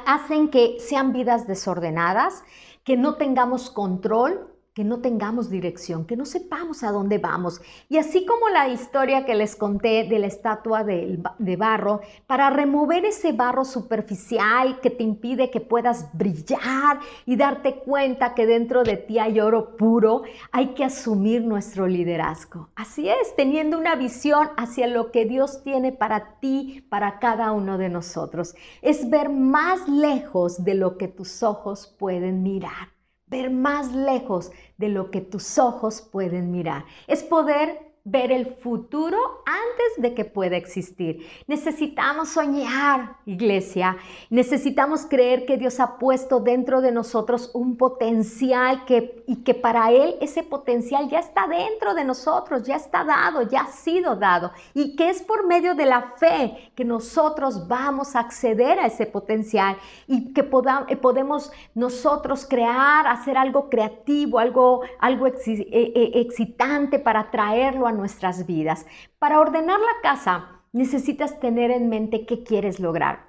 hacen 0.05 0.49
que 0.49 0.77
sean 0.79 1.13
vidas 1.13 1.47
desordenadas, 1.47 2.43
que 2.83 2.97
no 2.97 3.15
tengamos 3.15 3.69
control, 3.69 4.54
que 4.75 4.83
no 4.83 4.99
tengamos 4.99 5.49
dirección, 5.49 6.03
que 6.03 6.17
no 6.17 6.25
sepamos 6.25 6.83
a 6.83 6.91
dónde 6.91 7.17
vamos. 7.17 7.61
Y 7.87 7.97
así 7.97 8.25
como 8.25 8.49
la 8.49 8.67
historia 8.67 9.25
que 9.25 9.33
les 9.33 9.55
conté 9.55 10.03
de 10.03 10.19
la 10.19 10.27
estatua 10.27 10.83
de, 10.83 11.55
barro, 11.57 12.01
para 12.27 12.49
remover 12.49 13.05
ese 13.05 13.31
barro 13.31 13.63
superficial 13.63 14.81
que 14.81 14.89
te 14.89 15.03
impide 15.03 15.49
que 15.49 15.61
puedas 15.61 16.09
brillar 16.11 16.99
y 17.25 17.37
darte 17.37 17.75
cuenta 17.75 18.33
que 18.33 18.45
dentro 18.45 18.83
de 18.83 18.97
ti 18.97 19.17
hay 19.17 19.39
oro 19.39 19.77
puro, 19.77 20.23
hay 20.51 20.73
que 20.73 20.83
asumir 20.83 21.45
nuestro 21.45 21.87
liderazgo. 21.87 22.67
Así 22.75 23.07
es, 23.07 23.33
teniendo 23.37 23.77
una 23.77 23.95
visión 23.95 24.49
hacia 24.57 24.87
lo 24.87 25.09
que 25.09 25.23
Dios 25.23 25.63
tiene 25.63 25.93
para 25.93 26.37
ti, 26.41 26.85
para 26.89 27.19
cada 27.19 27.53
uno 27.53 27.77
de 27.77 27.87
nosotros. 27.87 28.55
Es 28.81 29.09
ver 29.09 29.29
más 29.29 29.87
lejos 29.87 30.65
de 30.65 30.73
lo 30.73 30.97
que 30.97 31.07
tus 31.07 31.43
ojos 31.43 31.95
pueden 31.97 32.43
mirar 32.43 32.94
ver 33.27 33.49
más 33.49 33.91
lejos 33.93 34.51
de 34.77 34.89
lo 34.89 35.11
que 35.11 35.21
tus 35.21 35.57
ojos 35.57 36.01
pueden 36.01 36.51
mirar. 36.51 36.85
Es 37.07 37.23
poder 37.23 37.84
ver 38.05 38.31
el 38.31 38.45
futuro 38.45 39.17
antes 39.45 40.01
de 40.01 40.13
que 40.13 40.25
pueda 40.25 40.55
existir. 40.55 41.27
Necesitamos 41.47 42.29
soñar, 42.29 43.17
iglesia. 43.25 43.97
Necesitamos 44.29 45.07
creer 45.07 45.47
que 45.47 45.57
Dios 45.57 45.79
ha 45.79 45.97
puesto 45.97 46.39
dentro 46.39 46.81
de 46.81 46.91
nosotros 46.91 47.49
un 47.55 47.77
potencial 47.77 48.85
que, 48.85 49.23
y 49.25 49.37
que 49.37 49.55
para 49.55 49.91
Él 49.91 50.17
ese 50.21 50.43
potencial 50.43 51.09
ya 51.09 51.17
está 51.17 51.47
dentro 51.47 51.95
de 51.95 52.05
nosotros, 52.05 52.63
ya 52.63 52.75
está 52.75 53.03
dado, 53.03 53.41
ya 53.41 53.61
ha 53.61 53.71
sido 53.71 54.15
dado. 54.15 54.51
Y 54.75 54.95
que 54.95 55.09
es 55.09 55.23
por 55.23 55.47
medio 55.47 55.73
de 55.73 55.87
la 55.87 56.13
fe 56.17 56.71
que 56.75 56.85
nosotros 56.85 57.67
vamos 57.67 58.15
a 58.15 58.19
acceder 58.19 58.79
a 58.79 58.85
ese 58.85 59.07
potencial 59.07 59.77
y 60.05 60.31
que 60.31 60.41
eh, 60.41 60.95
podemos 60.97 61.51
nosotros 61.73 62.45
crear, 62.47 63.07
hacer 63.07 63.35
algo 63.35 63.67
creativo, 63.67 64.37
algo, 64.37 64.81
algo 64.99 65.25
eh, 65.25 65.33
eh, 65.47 66.11
excitante 66.13 66.99
para 66.99 67.31
traerlo 67.31 67.87
a 67.87 67.94
nuestras 67.97 68.45
vidas. 68.45 68.85
Para 69.19 69.39
ordenar 69.39 69.79
la 69.79 70.01
casa 70.01 70.61
necesitas 70.73 71.39
tener 71.39 71.71
en 71.71 71.89
mente 71.89 72.25
qué 72.25 72.43
quieres 72.43 72.79
lograr. 72.79 73.27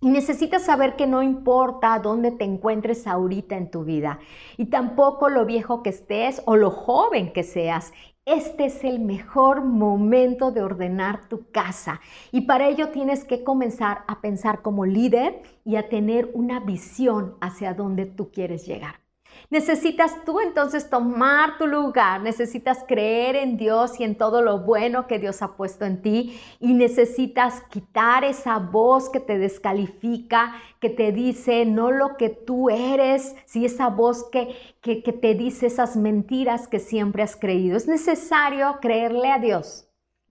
Y 0.00 0.10
necesitas 0.10 0.62
saber 0.62 0.94
que 0.94 1.08
no 1.08 1.24
importa 1.24 1.98
dónde 1.98 2.30
te 2.30 2.44
encuentres 2.44 3.06
ahorita 3.06 3.56
en 3.56 3.70
tu 3.70 3.82
vida 3.84 4.20
y 4.56 4.66
tampoco 4.66 5.28
lo 5.28 5.44
viejo 5.44 5.82
que 5.82 5.90
estés 5.90 6.40
o 6.44 6.54
lo 6.54 6.70
joven 6.70 7.32
que 7.32 7.42
seas. 7.42 7.92
Este 8.24 8.66
es 8.66 8.84
el 8.84 9.00
mejor 9.00 9.64
momento 9.64 10.52
de 10.52 10.62
ordenar 10.62 11.28
tu 11.28 11.50
casa 11.50 12.00
y 12.30 12.42
para 12.42 12.68
ello 12.68 12.90
tienes 12.90 13.24
que 13.24 13.42
comenzar 13.42 14.04
a 14.06 14.20
pensar 14.20 14.62
como 14.62 14.86
líder 14.86 15.42
y 15.64 15.76
a 15.76 15.88
tener 15.88 16.30
una 16.34 16.60
visión 16.60 17.36
hacia 17.40 17.74
dónde 17.74 18.06
tú 18.06 18.30
quieres 18.30 18.66
llegar. 18.66 19.07
Necesitas 19.50 20.26
tú 20.26 20.40
entonces 20.40 20.90
tomar 20.90 21.56
tu 21.56 21.66
lugar, 21.66 22.20
necesitas 22.20 22.84
creer 22.86 23.34
en 23.34 23.56
Dios 23.56 23.98
y 23.98 24.04
en 24.04 24.14
todo 24.14 24.42
lo 24.42 24.60
bueno 24.60 25.06
que 25.06 25.18
Dios 25.18 25.40
ha 25.40 25.56
puesto 25.56 25.86
en 25.86 26.02
ti 26.02 26.38
y 26.60 26.74
necesitas 26.74 27.62
quitar 27.70 28.24
esa 28.24 28.58
voz 28.58 29.08
que 29.08 29.20
te 29.20 29.38
descalifica, 29.38 30.54
que 30.80 30.90
te 30.90 31.12
dice 31.12 31.64
no 31.64 31.90
lo 31.90 32.18
que 32.18 32.28
tú 32.28 32.68
eres, 32.68 33.36
si 33.46 33.64
esa 33.64 33.88
voz 33.88 34.28
que, 34.30 34.54
que, 34.82 35.02
que 35.02 35.14
te 35.14 35.34
dice 35.34 35.68
esas 35.68 35.96
mentiras 35.96 36.68
que 36.68 36.78
siempre 36.78 37.22
has 37.22 37.34
creído. 37.34 37.78
Es 37.78 37.88
necesario 37.88 38.76
creerle 38.82 39.30
a 39.30 39.38
Dios 39.38 39.87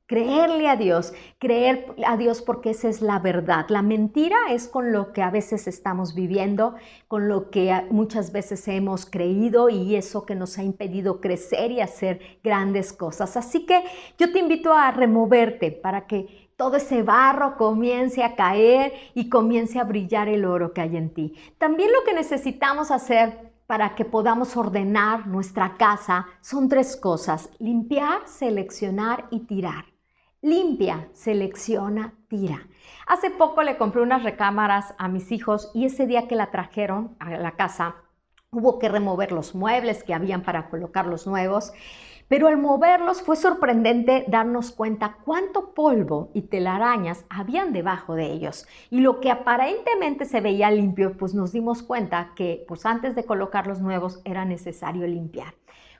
Creerle 0.07 0.69
a 0.69 0.77
Dios, 0.77 1.11
creer 1.37 1.93
a 2.05 2.15
Dios 2.15 2.41
porque 2.41 2.69
esa 2.69 2.87
es 2.87 3.01
la 3.01 3.19
verdad. 3.19 3.65
La 3.67 3.81
mentira 3.81 4.37
es 4.51 4.69
con 4.69 4.93
lo 4.93 5.11
que 5.11 5.21
a 5.21 5.29
veces 5.29 5.67
estamos 5.67 6.15
viviendo, 6.15 6.75
con 7.09 7.27
lo 7.27 7.49
que 7.49 7.85
muchas 7.89 8.31
veces 8.31 8.65
hemos 8.69 9.05
creído 9.05 9.67
y 9.67 9.97
eso 9.97 10.25
que 10.25 10.33
nos 10.33 10.57
ha 10.57 10.63
impedido 10.63 11.19
crecer 11.19 11.73
y 11.73 11.81
hacer 11.81 12.39
grandes 12.41 12.93
cosas. 12.93 13.35
Así 13.35 13.65
que 13.65 13.83
yo 14.17 14.31
te 14.31 14.39
invito 14.39 14.71
a 14.71 14.91
removerte 14.91 15.73
para 15.73 16.07
que 16.07 16.51
todo 16.55 16.77
ese 16.77 17.03
barro 17.03 17.57
comience 17.57 18.23
a 18.23 18.35
caer 18.35 18.93
y 19.13 19.27
comience 19.27 19.77
a 19.77 19.83
brillar 19.83 20.29
el 20.29 20.45
oro 20.45 20.71
que 20.71 20.79
hay 20.79 20.95
en 20.95 21.13
ti. 21.13 21.33
También 21.57 21.91
lo 21.91 22.05
que 22.05 22.13
necesitamos 22.13 22.91
hacer 22.91 23.51
para 23.65 23.93
que 23.93 24.05
podamos 24.05 24.55
ordenar 24.55 25.27
nuestra 25.27 25.75
casa 25.75 26.27
son 26.39 26.69
tres 26.69 26.95
cosas, 26.95 27.49
limpiar, 27.59 28.25
seleccionar 28.25 29.25
y 29.31 29.41
tirar 29.41 29.96
limpia, 30.41 31.09
selecciona, 31.13 32.13
tira. 32.27 32.67
Hace 33.07 33.29
poco 33.29 33.63
le 33.63 33.77
compré 33.77 34.01
unas 34.01 34.23
recámaras 34.23 34.93
a 34.97 35.07
mis 35.07 35.31
hijos 35.31 35.71
y 35.73 35.85
ese 35.85 36.07
día 36.07 36.27
que 36.27 36.35
la 36.35 36.51
trajeron 36.51 37.15
a 37.19 37.37
la 37.37 37.51
casa 37.51 37.95
hubo 38.51 38.79
que 38.79 38.89
remover 38.89 39.31
los 39.31 39.55
muebles 39.55 40.03
que 40.03 40.13
habían 40.13 40.41
para 40.41 40.69
colocar 40.69 41.05
los 41.05 41.27
nuevos. 41.27 41.73
Pero 42.27 42.47
al 42.47 42.57
moverlos 42.57 43.21
fue 43.21 43.37
sorprendente 43.37 44.25
darnos 44.27 44.71
cuenta 44.71 45.17
cuánto 45.23 45.73
polvo 45.73 46.29
y 46.33 46.41
telarañas 46.41 47.25
habían 47.29 47.71
debajo 47.71 48.15
de 48.15 48.25
ellos. 48.25 48.67
Y 48.89 48.99
lo 48.99 49.21
que 49.21 49.31
aparentemente 49.31 50.25
se 50.25 50.41
veía 50.41 50.69
limpio, 50.69 51.15
pues 51.17 51.33
nos 51.33 51.53
dimos 51.53 51.83
cuenta 51.83 52.33
que 52.35 52.65
pues 52.67 52.85
antes 52.85 53.15
de 53.15 53.23
colocar 53.23 53.65
los 53.65 53.79
nuevos 53.79 54.19
era 54.25 54.43
necesario 54.43 55.07
limpiar. 55.07 55.53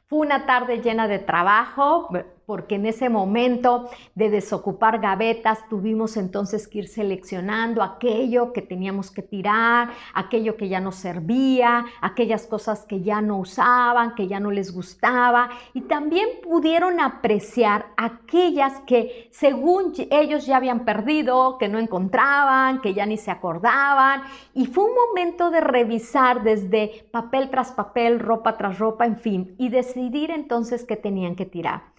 Fue 0.08 0.20
una 0.20 0.46
tarde 0.46 0.82
llena 0.82 1.08
de 1.08 1.20
trabajo, 1.20 2.10
porque 2.48 2.76
en 2.76 2.86
ese 2.86 3.10
momento 3.10 3.90
de 4.16 4.30
desocupar 4.30 5.00
gavetas 5.02 5.68
tuvimos 5.68 6.16
entonces 6.16 6.66
que 6.70 6.80
ir 6.80 6.88
seleccionando 6.88 7.84
aquello 7.84 8.54
que 8.54 8.62
teníamos 8.62 9.12
que 9.12 9.22
tirar, 9.22 9.90
aquello 10.14 10.56
que 10.56 10.70
ya 10.70 10.80
no 10.80 10.94
servía, 10.94 11.86
aquellas 12.00 12.48
cosas 12.48 12.86
que 12.86 13.02
ya 13.02 13.20
no 13.20 13.38
usaban, 13.40 14.16
que 14.16 14.30
ya 14.30 14.40
no 14.40 14.50
les 14.50 14.74
gustaba 14.74 15.50
y 15.74 15.82
también 15.82 16.30
pudieron 16.42 17.02
apreciar 17.02 17.88
aquellas 17.98 18.80
que 18.88 19.28
según 19.30 19.92
ellos 20.10 20.46
ya 20.46 20.56
habían 20.56 20.86
perdido, 20.86 21.58
que 21.58 21.68
no 21.68 21.80
encontraban, 21.80 22.80
que 22.80 22.94
ya 22.94 23.06
ni 23.06 23.18
se 23.18 23.30
acordaban 23.30 24.22
y 24.54 24.68
fue 24.68 24.86
un 24.86 24.96
momento 24.96 25.52
de 25.52 25.60
revisar 25.60 26.44
desde 26.44 27.10
papel 27.12 27.50
tras 27.50 27.74
papel, 27.74 28.22
ropa 28.22 28.56
tras 28.56 28.80
ropa, 28.80 29.06
en 29.06 29.18
fin, 29.18 29.54
y 29.58 29.68
decidir 29.68 30.32
entonces 30.32 30.86
qué 30.86 30.96
tenían 30.96 31.36
que 31.36 31.46
tirar. 31.46 31.97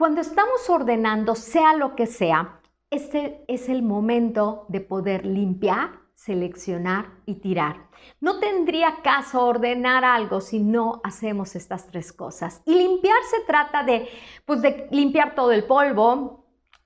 Cuando 0.00 0.22
estamos 0.22 0.70
ordenando, 0.70 1.34
sea 1.34 1.74
lo 1.76 1.94
que 1.94 2.06
sea, 2.06 2.62
este 2.88 3.44
es 3.48 3.68
el 3.68 3.82
momento 3.82 4.64
de 4.68 4.80
poder 4.80 5.26
limpiar, 5.26 5.90
seleccionar 6.14 7.10
y 7.26 7.34
tirar. 7.34 7.90
No 8.18 8.40
tendría 8.40 9.02
caso 9.02 9.44
ordenar 9.44 10.06
algo 10.06 10.40
si 10.40 10.60
no 10.60 11.02
hacemos 11.04 11.54
estas 11.54 11.86
tres 11.88 12.14
cosas. 12.14 12.62
Y 12.64 12.76
limpiar 12.76 13.18
se 13.30 13.44
trata 13.44 13.82
de, 13.82 14.08
pues 14.46 14.62
de 14.62 14.88
limpiar 14.90 15.34
todo 15.34 15.52
el 15.52 15.64
polvo, 15.64 16.39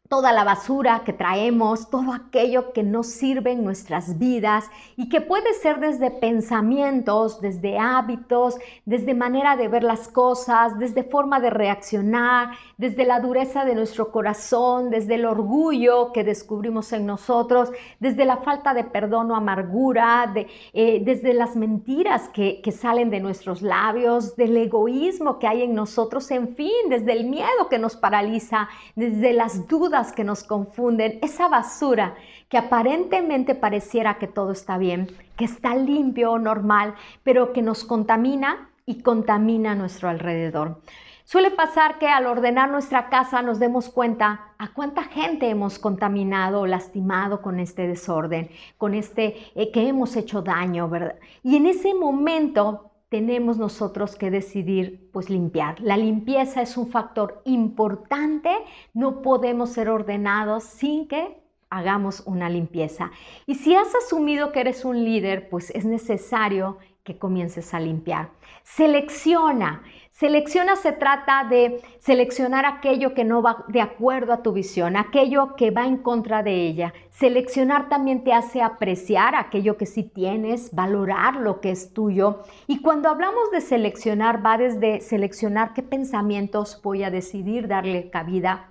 toda 0.08 0.32
la 0.32 0.44
basura 0.44 1.00
que 1.02 1.14
traemos, 1.14 1.88
todo 1.88 2.12
aquello 2.12 2.75
que 2.75 2.82
no 2.82 3.02
sirve 3.02 3.52
en 3.52 3.64
nuestras 3.64 4.18
vidas 4.18 4.70
y 4.96 5.08
que 5.08 5.23
puede 5.23 5.54
ser 5.54 5.80
desde 5.80 6.11
pensamientos, 6.11 7.40
desde 7.40 7.78
hábitos, 7.78 8.56
desde 8.84 9.14
manera 9.14 9.56
de 9.56 9.68
ver 9.68 9.82
las 9.82 10.08
cosas, 10.08 10.78
desde 10.78 11.04
forma 11.04 11.40
de 11.40 11.49
reaccionar, 11.49 12.50
desde 12.76 13.06
la 13.06 13.18
dureza 13.18 13.64
de 13.64 13.75
nuestro 13.75 14.12
corazón, 14.12 14.90
desde 14.90 15.14
el 15.14 15.25
orgullo 15.25 16.12
que 16.12 16.23
descubrimos 16.23 16.92
en 16.92 17.06
nosotros, 17.06 17.70
desde 17.99 18.26
la 18.26 18.37
falta 18.37 18.75
de 18.75 18.84
perdón 18.84 19.30
o 19.30 19.37
amargura, 19.37 20.34
eh, 20.75 21.00
desde 21.02 21.32
las 21.32 21.56
mentiras 21.56 22.28
que 22.28 22.73
salen 22.73 23.08
de 23.08 23.20
nuestros 23.20 23.62
labios, 23.62 24.37
del 24.37 24.54
egoísmo 24.58 25.38
que 25.38 25.46
hay 25.46 25.62
en 25.62 25.75
nosotros, 25.75 26.30
en 26.30 26.54
fin, 26.54 26.90
desde 26.90 27.12
el 27.12 27.25
miedo 27.25 27.70
que 27.70 27.78
nos 27.78 27.96
paraliza, 27.96 28.68
desde 28.94 29.32
las 29.32 29.66
dudas 29.66 29.93
que 30.12 30.24
nos 30.24 30.42
confunden, 30.42 31.18
esa 31.22 31.48
basura 31.48 32.14
que 32.48 32.58
aparentemente 32.58 33.54
pareciera 33.54 34.18
que 34.18 34.26
todo 34.26 34.52
está 34.52 34.78
bien, 34.78 35.08
que 35.36 35.44
está 35.44 35.74
limpio 35.76 36.38
normal, 36.38 36.94
pero 37.22 37.52
que 37.52 37.62
nos 37.62 37.84
contamina 37.84 38.70
y 38.86 39.02
contamina 39.02 39.72
a 39.72 39.74
nuestro 39.74 40.08
alrededor. 40.08 40.80
Suele 41.24 41.50
pasar 41.50 41.98
que 41.98 42.06
al 42.08 42.26
ordenar 42.26 42.70
nuestra 42.70 43.08
casa 43.08 43.40
nos 43.40 43.58
demos 43.58 43.88
cuenta 43.88 44.52
a 44.58 44.74
cuánta 44.74 45.04
gente 45.04 45.48
hemos 45.48 45.78
contaminado 45.78 46.60
o 46.60 46.66
lastimado 46.66 47.40
con 47.40 47.60
este 47.60 47.88
desorden, 47.88 48.50
con 48.76 48.92
este 48.92 49.36
eh, 49.54 49.72
que 49.72 49.88
hemos 49.88 50.16
hecho 50.16 50.42
daño, 50.42 50.88
¿verdad? 50.88 51.16
Y 51.42 51.56
en 51.56 51.66
ese 51.66 51.94
momento 51.94 52.90
tenemos 53.14 53.59
nosotros 53.59 54.16
que 54.16 54.33
decidir 54.33 55.09
pues 55.12 55.30
limpiar. 55.30 55.80
La 55.80 55.97
limpieza 55.97 56.62
es 56.62 56.76
un 56.76 56.88
factor 56.88 57.42
importante, 57.44 58.50
no 58.92 59.23
podemos 59.23 59.71
ser 59.71 59.88
ordenados 59.88 60.64
sin 60.64 61.06
que 61.06 61.43
hagamos 61.71 62.23
una 62.26 62.49
limpieza. 62.49 63.11
Y 63.47 63.56
si 63.56 63.75
has 63.75 63.94
asumido 63.94 64.52
que 64.52 64.61
eres 64.61 64.85
un 64.85 65.04
líder, 65.04 65.49
pues 65.49 65.71
es 65.71 65.85
necesario 65.85 66.78
que 67.04 67.18
comiences 67.18 67.75
a 67.75 67.80
limpiar. 67.80 68.30
Selecciona. 68.62 69.83
Selecciona 70.11 70.76
se 70.76 70.92
trata 70.92 71.44
de 71.44 71.83
seleccionar 71.99 72.64
aquello 72.64 73.14
que 73.14 73.25
no 73.25 73.42
va 73.42 73.64
de 73.68 73.80
acuerdo 73.80 74.33
a 74.33 74.42
tu 74.42 74.52
visión, 74.52 74.97
aquello 74.97 75.54
que 75.56 75.71
va 75.71 75.87
en 75.87 75.99
contra 75.99 76.42
de 76.42 76.66
ella. 76.66 76.94
Seleccionar 77.11 77.88
también 77.88 78.25
te 78.25 78.33
hace 78.33 78.62
apreciar 78.62 79.35
aquello 79.35 79.76
que 79.76 79.87
sí 79.87 80.02
tienes, 80.02 80.73
valorar 80.75 81.37
lo 81.37 81.61
que 81.61 81.73
es 81.73 81.92
tuyo. 81.92 82.42
Y 82.66 82.80
cuando 82.80 83.09
hablamos 83.09 83.50
de 83.50 83.61
seleccionar, 83.61 84.44
va 84.44 84.56
desde 84.56 85.00
seleccionar 85.00 85.75
qué 85.75 85.83
pensamientos 85.83 86.80
voy 86.83 87.02
a 87.02 87.11
decidir 87.11 87.68
darle 87.68 88.09
cabida, 88.09 88.71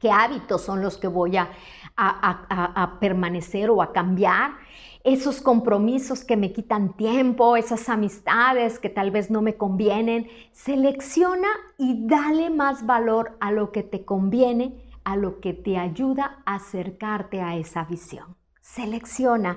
qué 0.00 0.10
hábitos 0.10 0.62
son 0.62 0.82
los 0.82 0.96
que 0.96 1.08
voy 1.08 1.36
a, 1.36 1.50
a, 1.96 2.98
permanecer 3.00 3.70
o 3.70 3.82
a 3.82 3.92
cambiar, 3.92 4.52
esos 5.04 5.40
compromisos 5.40 6.24
que 6.24 6.36
me 6.36 6.52
quitan 6.52 6.96
tiempo, 6.96 7.56
esas 7.56 7.88
amistades 7.88 8.78
que 8.78 8.88
tal 8.88 9.10
vez 9.10 9.30
no 9.30 9.42
me 9.42 9.56
convienen. 9.56 10.28
Selecciona 10.52 11.48
y 11.78 12.06
dale 12.06 12.50
más 12.50 12.84
valor 12.84 13.36
a 13.40 13.52
lo 13.52 13.72
que 13.72 13.82
te 13.82 14.04
conviene, 14.04 14.74
a 15.04 15.16
lo 15.16 15.40
que 15.40 15.54
te 15.54 15.78
ayuda 15.78 16.42
a 16.44 16.56
acercarte 16.56 17.40
a 17.40 17.56
esa 17.56 17.84
visión. 17.84 18.37
Selecciona 18.74 19.56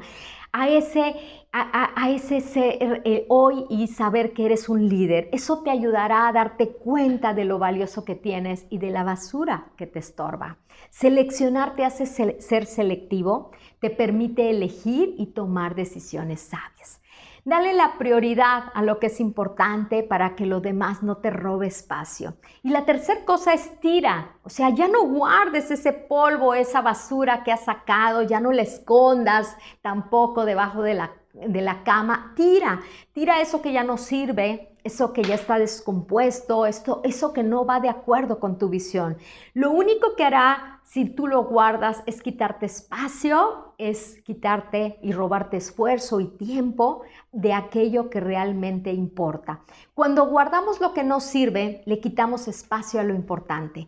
a 0.54 0.70
ese, 0.70 1.16
a, 1.52 2.10
ese 2.10 2.40
ser 2.40 3.02
eh, 3.04 3.26
hoy 3.28 3.66
y 3.70 3.88
saber 3.88 4.32
que 4.32 4.46
eres 4.46 4.70
un 4.70 4.88
líder. 4.88 5.30
Eso 5.34 5.64
te 5.64 5.70
ayudará 5.70 6.30
a 6.30 6.32
darte 6.32 6.70
cuenta 6.70 7.34
de 7.34 7.44
lo 7.44 7.60
valioso 7.60 8.06
que 8.06 8.16
tienes 8.16 8.66
y 8.70 8.78
de 8.78 8.90
la 8.90 9.04
basura 9.04 9.68
que 9.76 9.86
te 9.86 10.00
estorba. 10.00 10.58
Seleccionar 10.90 11.76
te 11.76 11.84
hace 11.84 12.06
ser 12.06 12.66
selectivo, 12.66 13.52
te 13.80 13.90
permite 13.90 14.50
elegir 14.50 15.14
y 15.18 15.28
tomar 15.28 15.76
decisiones 15.76 16.40
sabias. 16.40 17.01
Dale 17.44 17.74
la 17.74 17.98
prioridad 17.98 18.66
a 18.76 18.84
lo 18.84 19.00
que 19.00 19.08
es 19.08 19.20
importante 19.20 20.04
para 20.04 20.36
que 20.36 20.46
lo 20.46 20.62
demás 20.62 21.02
no 21.02 21.18
te 21.18 21.32
robe 21.32 21.66
espacio. 21.68 22.36
Y 22.62 22.70
la 22.70 22.86
tercera 22.86 23.26
cosa 23.26 23.54
es 23.54 23.80
tira. 23.80 24.36
O 24.44 24.50
sea, 24.50 24.70
ya 24.70 24.88
no 24.88 25.08
guardes 25.08 25.72
ese 25.72 25.92
polvo, 25.92 26.54
esa 26.54 26.82
basura 26.82 27.44
que 27.44 27.52
has 27.52 27.66
sacado, 27.66 28.22
ya 28.22 28.40
no 28.40 28.52
la 28.52 28.62
escondas 28.62 29.58
tampoco 29.82 30.46
debajo 30.46 30.84
de 30.84 30.94
la, 30.94 31.14
de 31.34 31.62
la 31.62 31.84
cama. 31.84 32.34
Tira, 32.36 32.80
tira 33.12 33.42
eso 33.42 33.62
que 33.62 33.72
ya 33.72 33.84
no 33.84 33.98
sirve, 33.98 34.71
eso 34.84 35.14
que 35.14 35.24
ya 35.24 35.36
está 35.36 35.60
descompuesto, 35.60 36.66
esto, 36.66 37.02
eso 37.04 37.34
que 37.34 37.44
no 37.44 37.66
va 37.66 37.80
de 37.80 37.90
acuerdo 37.90 38.40
con 38.40 38.58
tu 38.58 38.70
visión. 38.70 39.18
Lo 39.54 39.72
único 39.72 40.16
que 40.16 40.24
hará 40.24 40.82
si 40.84 41.06
tú 41.06 41.28
lo 41.28 41.46
guardas 41.46 42.04
es 42.06 42.22
quitarte 42.22 42.66
espacio, 42.66 43.74
es 43.78 44.22
quitarte 44.24 45.00
y 45.02 45.14
robarte 45.14 45.58
esfuerzo 45.58 46.20
y 46.20 46.28
tiempo 46.28 47.04
de 47.32 47.54
aquello 47.54 48.10
que 48.10 48.20
realmente 48.20 48.92
importa. 48.92 49.62
Cuando 49.94 50.26
guardamos 50.26 50.82
lo 50.82 50.94
que 50.94 51.06
no 51.06 51.22
sirve, 51.22 51.82
le 51.86 52.02
quitamos 52.02 52.50
espacio 52.50 53.00
a 53.00 53.04
lo 53.04 53.14
importante 53.14 53.88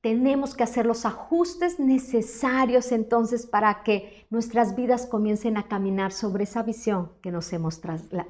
tenemos 0.00 0.54
que 0.54 0.62
hacer 0.62 0.86
los 0.86 1.04
ajustes 1.04 1.80
necesarios 1.80 2.92
entonces 2.92 3.46
para 3.46 3.82
que 3.82 4.26
nuestras 4.30 4.76
vidas 4.76 5.06
comiencen 5.06 5.56
a 5.56 5.66
caminar 5.66 6.12
sobre 6.12 6.44
esa 6.44 6.62
visión 6.62 7.12
que 7.20 7.32
nos 7.32 7.52
hemos 7.52 7.80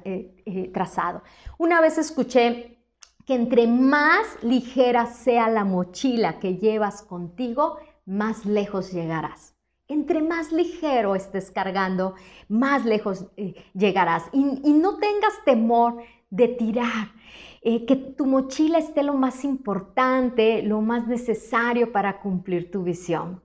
eh, 0.03 0.33
eh, 0.45 0.71
trazado. 0.73 1.21
Una 1.57 1.79
vez 1.79 1.97
escuché 1.97 2.79
que 3.25 3.35
entre 3.35 3.67
más 3.67 4.25
ligera 4.41 5.05
sea 5.05 5.47
la 5.49 5.63
mochila 5.63 6.39
que 6.39 6.57
llevas 6.57 7.03
contigo, 7.03 7.77
más 8.05 8.45
lejos 8.45 8.91
llegarás. 8.91 9.53
Entre 9.87 10.21
más 10.21 10.51
ligero 10.51 11.15
estés 11.15 11.51
cargando, 11.51 12.15
más 12.47 12.85
lejos 12.85 13.27
eh, 13.37 13.53
llegarás. 13.73 14.23
y 14.33 14.73
no 14.73 14.97
tengas 14.97 15.33
temor 15.45 15.97
de 16.31 16.47
tirar 16.47 17.11
eh, 17.61 17.85
que 17.85 17.95
tu 17.95 18.25
mochila 18.25 18.77
esté 18.77 19.03
lo 19.03 19.13
más 19.13 19.43
importante, 19.43 20.61
lo 20.63 20.81
más 20.81 21.07
necesario 21.07 21.91
para 21.91 22.19
cumplir 22.19 22.71
tu 22.71 22.83
visión. 22.83 23.41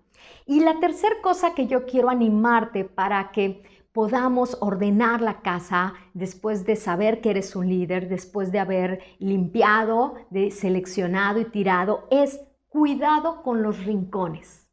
Y 0.47 0.61
la 0.61 0.79
tercera 0.79 1.17
cosa 1.23 1.55
que 1.55 1.67
yo 1.67 1.87
quiero 1.87 2.11
animarte 2.11 2.85
para 2.85 3.33
que 3.33 3.63
podamos 3.93 4.59
ordenar 4.61 5.21
la 5.21 5.41
casa 5.41 5.95
después 6.15 6.67
de 6.67 6.75
saber 6.75 7.21
que 7.21 7.31
eres 7.31 7.55
un 7.55 7.69
líder, 7.69 8.09
después 8.09 8.51
de 8.51 8.59
haber 8.59 9.01
limpiado, 9.21 10.15
de 10.31 10.51
seleccionado 10.51 11.39
y 11.41 11.45
tirado, 11.45 12.09
es 12.11 12.41
cuidado 12.69 13.43
con 13.43 13.63
los 13.63 13.85
rincones. 13.85 14.69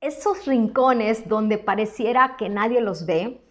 Esos 0.00 0.46
rincones 0.46 1.28
donde 1.28 1.58
pareciera 1.58 2.36
que 2.36 2.48
nadie 2.48 2.80
los 2.80 3.06
ve, 3.06 3.45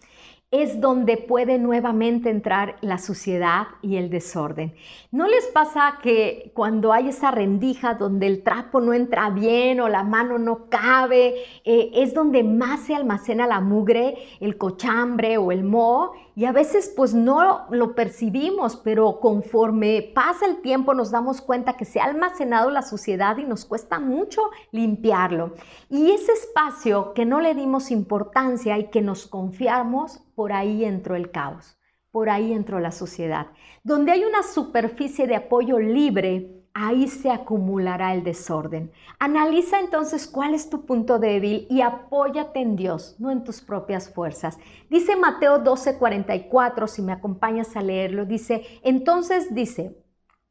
es 0.61 0.79
donde 0.79 1.17
puede 1.17 1.57
nuevamente 1.57 2.29
entrar 2.29 2.77
la 2.81 2.97
suciedad 2.97 3.67
y 3.81 3.97
el 3.97 4.09
desorden. 4.09 4.73
¿No 5.11 5.27
les 5.27 5.45
pasa 5.47 5.99
que 6.01 6.51
cuando 6.53 6.93
hay 6.93 7.09
esa 7.09 7.31
rendija 7.31 7.95
donde 7.95 8.27
el 8.27 8.43
trapo 8.43 8.81
no 8.81 8.93
entra 8.93 9.29
bien 9.29 9.79
o 9.79 9.89
la 9.89 10.03
mano 10.03 10.37
no 10.37 10.69
cabe, 10.69 11.35
eh, 11.63 11.91
es 11.93 12.13
donde 12.13 12.43
más 12.43 12.81
se 12.81 12.95
almacena 12.95 13.47
la 13.47 13.61
mugre, 13.61 14.15
el 14.39 14.57
cochambre 14.57 15.37
o 15.37 15.51
el 15.51 15.63
moho? 15.63 16.13
Y 16.37 16.43
a 16.43 16.51
veces 16.51 16.93
pues 16.93 17.13
no 17.13 17.65
lo 17.69 17.95
percibimos, 17.95 18.75
pero 18.75 19.21
conforme 19.21 20.11
pasa 20.13 20.45
el 20.45 20.61
tiempo 20.61 20.93
nos 20.93 21.09
damos 21.09 21.39
cuenta 21.39 21.77
que 21.77 21.85
se 21.85 22.01
ha 22.01 22.05
almacenado 22.05 22.69
la 22.71 22.81
suciedad 22.81 23.37
y 23.37 23.45
nos 23.45 23.63
cuesta 23.63 23.99
mucho 23.99 24.41
limpiarlo. 24.71 25.53
Y 25.89 26.11
ese 26.11 26.33
espacio 26.33 27.13
que 27.13 27.25
no 27.25 27.39
le 27.39 27.55
dimos 27.55 27.89
importancia 27.89 28.77
y 28.77 28.89
que 28.89 29.01
nos 29.01 29.27
confiamos, 29.27 30.19
por 30.35 30.51
ahí 30.51 30.83
entró 30.83 31.15
el 31.15 31.31
caos, 31.31 31.77
por 32.11 32.29
ahí 32.29 32.51
entró 32.51 32.81
la 32.81 32.91
suciedad. 32.91 33.47
Donde 33.83 34.11
hay 34.11 34.25
una 34.25 34.43
superficie 34.43 35.27
de 35.27 35.37
apoyo 35.37 35.79
libre, 35.79 36.54
ahí 36.75 37.07
se 37.07 37.31
acumulará 37.31 38.13
el 38.13 38.23
desorden. 38.23 38.91
Analiza 39.17 39.79
entonces 39.79 40.27
cuál 40.27 40.53
es 40.53 40.69
tu 40.69 40.85
punto 40.85 41.19
débil 41.19 41.65
y 41.69 41.81
apóyate 41.81 42.59
en 42.59 42.75
Dios, 42.75 43.15
no 43.17 43.31
en 43.31 43.45
tus 43.45 43.61
propias 43.61 44.09
fuerzas. 44.09 44.59
Dice 44.89 45.15
Mateo 45.15 45.63
12:44, 45.63 46.87
si 46.87 47.01
me 47.01 47.13
acompañas 47.13 47.77
a 47.77 47.81
leerlo, 47.81 48.25
dice, 48.25 48.63
entonces 48.83 49.55
dice, 49.55 49.95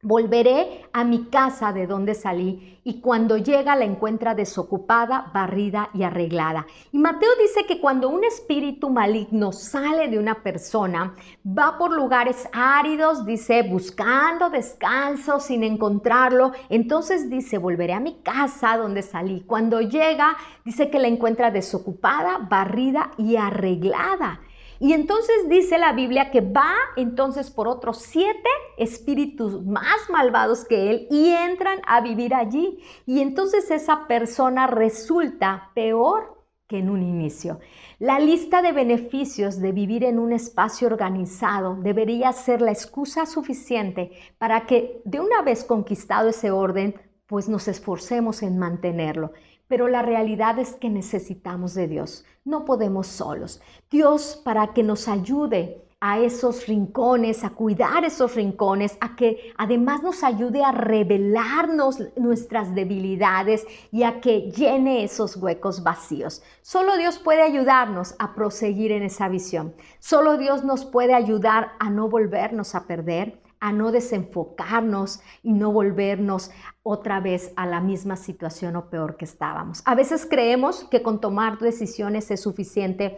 Volveré 0.07 0.85
a 0.93 1.03
mi 1.03 1.25
casa 1.31 1.73
de 1.73 1.87
donde 1.87 2.13
salí 2.13 2.79
y 2.83 3.01
cuando 3.01 3.37
llega 3.37 3.75
la 3.75 3.85
encuentra 3.85 4.35
desocupada, 4.35 5.31
barrida 5.33 5.89
y 5.95 6.03
arreglada. 6.03 6.67
Y 6.91 6.99
Mateo 6.99 7.31
dice 7.41 7.65
que 7.65 7.81
cuando 7.81 8.09
un 8.09 8.23
espíritu 8.23 8.91
maligno 8.91 9.51
sale 9.51 10.07
de 10.07 10.19
una 10.19 10.43
persona, 10.43 11.15
va 11.43 11.79
por 11.79 11.91
lugares 11.91 12.47
áridos, 12.53 13.25
dice, 13.25 13.63
buscando 13.63 14.51
descanso 14.51 15.39
sin 15.39 15.63
encontrarlo. 15.63 16.51
Entonces 16.69 17.27
dice, 17.27 17.57
volveré 17.57 17.93
a 17.93 17.99
mi 17.99 18.21
casa 18.21 18.77
donde 18.77 19.01
salí. 19.01 19.41
Cuando 19.41 19.81
llega, 19.81 20.37
dice 20.63 20.91
que 20.91 20.99
la 20.99 21.07
encuentra 21.07 21.49
desocupada, 21.49 22.47
barrida 22.47 23.09
y 23.17 23.37
arreglada. 23.37 24.39
Y 24.79 24.93
entonces 24.93 25.47
dice 25.49 25.77
la 25.77 25.93
Biblia 25.93 26.31
que 26.31 26.41
va 26.41 26.73
entonces 26.95 27.49
por 27.49 27.67
otros 27.67 27.99
siete 28.01 28.49
espíritus 28.77 29.65
más 29.65 30.09
malvados 30.09 30.65
que 30.65 30.89
él 30.89 31.07
y 31.09 31.29
entran 31.29 31.79
a 31.87 32.01
vivir 32.01 32.33
allí. 32.33 32.79
Y 33.05 33.21
entonces 33.21 33.71
esa 33.71 34.07
persona 34.07 34.67
resulta 34.67 35.71
peor 35.73 36.35
que 36.67 36.79
en 36.79 36.89
un 36.89 37.03
inicio. 37.03 37.59
La 37.99 38.19
lista 38.19 38.61
de 38.61 38.71
beneficios 38.71 39.59
de 39.59 39.71
vivir 39.71 40.03
en 40.03 40.19
un 40.19 40.33
espacio 40.33 40.87
organizado 40.87 41.75
debería 41.75 42.33
ser 42.33 42.61
la 42.61 42.71
excusa 42.71 43.25
suficiente 43.25 44.11
para 44.37 44.65
que 44.65 45.01
de 45.05 45.19
una 45.19 45.41
vez 45.43 45.63
conquistado 45.63 46.29
ese 46.29 46.51
orden, 46.51 46.95
pues 47.27 47.47
nos 47.49 47.67
esforcemos 47.67 48.41
en 48.43 48.57
mantenerlo. 48.57 49.31
Pero 49.67 49.87
la 49.87 50.01
realidad 50.01 50.59
es 50.59 50.73
que 50.73 50.89
necesitamos 50.89 51.73
de 51.73 51.87
Dios. 51.87 52.25
No 52.43 52.65
podemos 52.65 53.07
solos. 53.07 53.61
Dios 53.89 54.39
para 54.43 54.73
que 54.73 54.83
nos 54.83 55.07
ayude 55.07 55.85
a 56.07 56.19
esos 56.19 56.67
rincones, 56.67 57.43
a 57.43 57.49
cuidar 57.51 58.05
esos 58.05 58.35
rincones, 58.35 58.95
a 59.01 59.15
que 59.15 59.53
además 59.57 60.03
nos 60.03 60.23
ayude 60.23 60.63
a 60.63 60.71
revelarnos 60.71 61.97
nuestras 62.15 62.75
debilidades 62.75 63.65
y 63.91 64.03
a 64.03 64.21
que 64.21 64.51
llene 64.51 65.03
esos 65.03 65.35
huecos 65.37 65.81
vacíos. 65.81 66.43
Solo 66.61 66.97
Dios 66.97 67.17
puede 67.17 67.41
ayudarnos 67.41 68.13
a 68.19 68.35
proseguir 68.35 68.91
en 68.91 69.01
esa 69.01 69.29
visión. 69.29 69.73
Solo 69.97 70.37
Dios 70.37 70.63
nos 70.63 70.85
puede 70.85 71.15
ayudar 71.15 71.71
a 71.79 71.89
no 71.89 72.07
volvernos 72.07 72.75
a 72.75 72.85
perder, 72.85 73.41
a 73.59 73.71
no 73.71 73.91
desenfocarnos 73.91 75.21
y 75.43 75.53
no 75.53 75.71
volvernos 75.71 76.51
otra 76.83 77.19
vez 77.19 77.51
a 77.55 77.65
la 77.65 77.81
misma 77.81 78.15
situación 78.15 78.75
o 78.75 78.89
peor 78.89 79.17
que 79.17 79.25
estábamos. 79.25 79.81
A 79.85 79.95
veces 79.95 80.27
creemos 80.29 80.83
que 80.85 81.01
con 81.01 81.19
tomar 81.19 81.57
decisiones 81.59 82.31
es 82.31 82.41
suficiente 82.41 83.17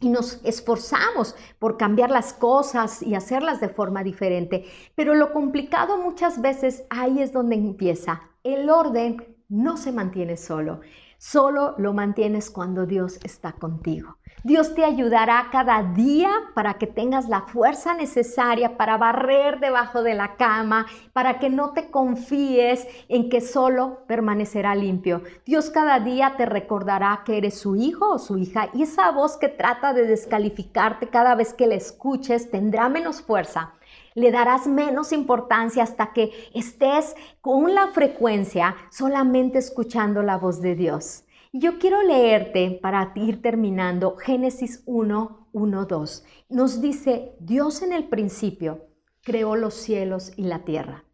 y 0.00 0.08
nos 0.08 0.40
esforzamos 0.44 1.36
por 1.58 1.76
cambiar 1.76 2.10
las 2.10 2.32
cosas 2.32 3.02
y 3.02 3.14
hacerlas 3.14 3.60
de 3.60 3.68
forma 3.68 4.02
diferente. 4.02 4.64
Pero 4.94 5.14
lo 5.14 5.32
complicado 5.32 5.98
muchas 5.98 6.40
veces 6.40 6.84
ahí 6.90 7.20
es 7.20 7.32
donde 7.32 7.56
empieza. 7.56 8.22
El 8.42 8.70
orden 8.70 9.36
no 9.48 9.76
se 9.76 9.92
mantiene 9.92 10.36
solo. 10.36 10.80
Solo 11.22 11.74
lo 11.76 11.92
mantienes 11.92 12.48
cuando 12.48 12.86
Dios 12.86 13.20
está 13.22 13.52
contigo. 13.52 14.16
Dios 14.42 14.74
te 14.74 14.86
ayudará 14.86 15.48
cada 15.52 15.82
día 15.82 16.30
para 16.54 16.78
que 16.78 16.86
tengas 16.86 17.28
la 17.28 17.42
fuerza 17.42 17.92
necesaria 17.92 18.78
para 18.78 18.96
barrer 18.96 19.60
debajo 19.60 20.02
de 20.02 20.14
la 20.14 20.36
cama, 20.36 20.86
para 21.12 21.38
que 21.38 21.50
no 21.50 21.74
te 21.74 21.90
confíes 21.90 22.88
en 23.10 23.28
que 23.28 23.42
solo 23.42 23.98
permanecerá 24.06 24.74
limpio. 24.74 25.22
Dios 25.44 25.68
cada 25.68 26.00
día 26.00 26.36
te 26.38 26.46
recordará 26.46 27.20
que 27.26 27.36
eres 27.36 27.58
su 27.58 27.76
hijo 27.76 28.14
o 28.14 28.18
su 28.18 28.38
hija 28.38 28.70
y 28.72 28.84
esa 28.84 29.10
voz 29.10 29.36
que 29.36 29.48
trata 29.48 29.92
de 29.92 30.06
descalificarte 30.06 31.08
cada 31.08 31.34
vez 31.34 31.52
que 31.52 31.66
la 31.66 31.74
escuches 31.74 32.50
tendrá 32.50 32.88
menos 32.88 33.20
fuerza 33.20 33.74
le 34.14 34.30
darás 34.30 34.66
menos 34.66 35.12
importancia 35.12 35.82
hasta 35.82 36.12
que 36.12 36.32
estés 36.54 37.14
con 37.40 37.74
la 37.74 37.88
frecuencia 37.88 38.76
solamente 38.90 39.58
escuchando 39.58 40.22
la 40.22 40.38
voz 40.38 40.60
de 40.60 40.74
Dios. 40.74 41.24
Yo 41.52 41.78
quiero 41.78 42.02
leerte 42.02 42.78
para 42.80 43.12
ir 43.16 43.42
terminando 43.42 44.16
Génesis 44.16 44.82
1, 44.86 45.48
1, 45.52 45.84
2. 45.84 46.24
Nos 46.48 46.80
dice, 46.80 47.34
Dios 47.40 47.82
en 47.82 47.92
el 47.92 48.04
principio 48.04 48.86
creó 49.22 49.56
los 49.56 49.74
cielos 49.74 50.32
y 50.36 50.44
la 50.44 50.64
tierra. 50.64 51.04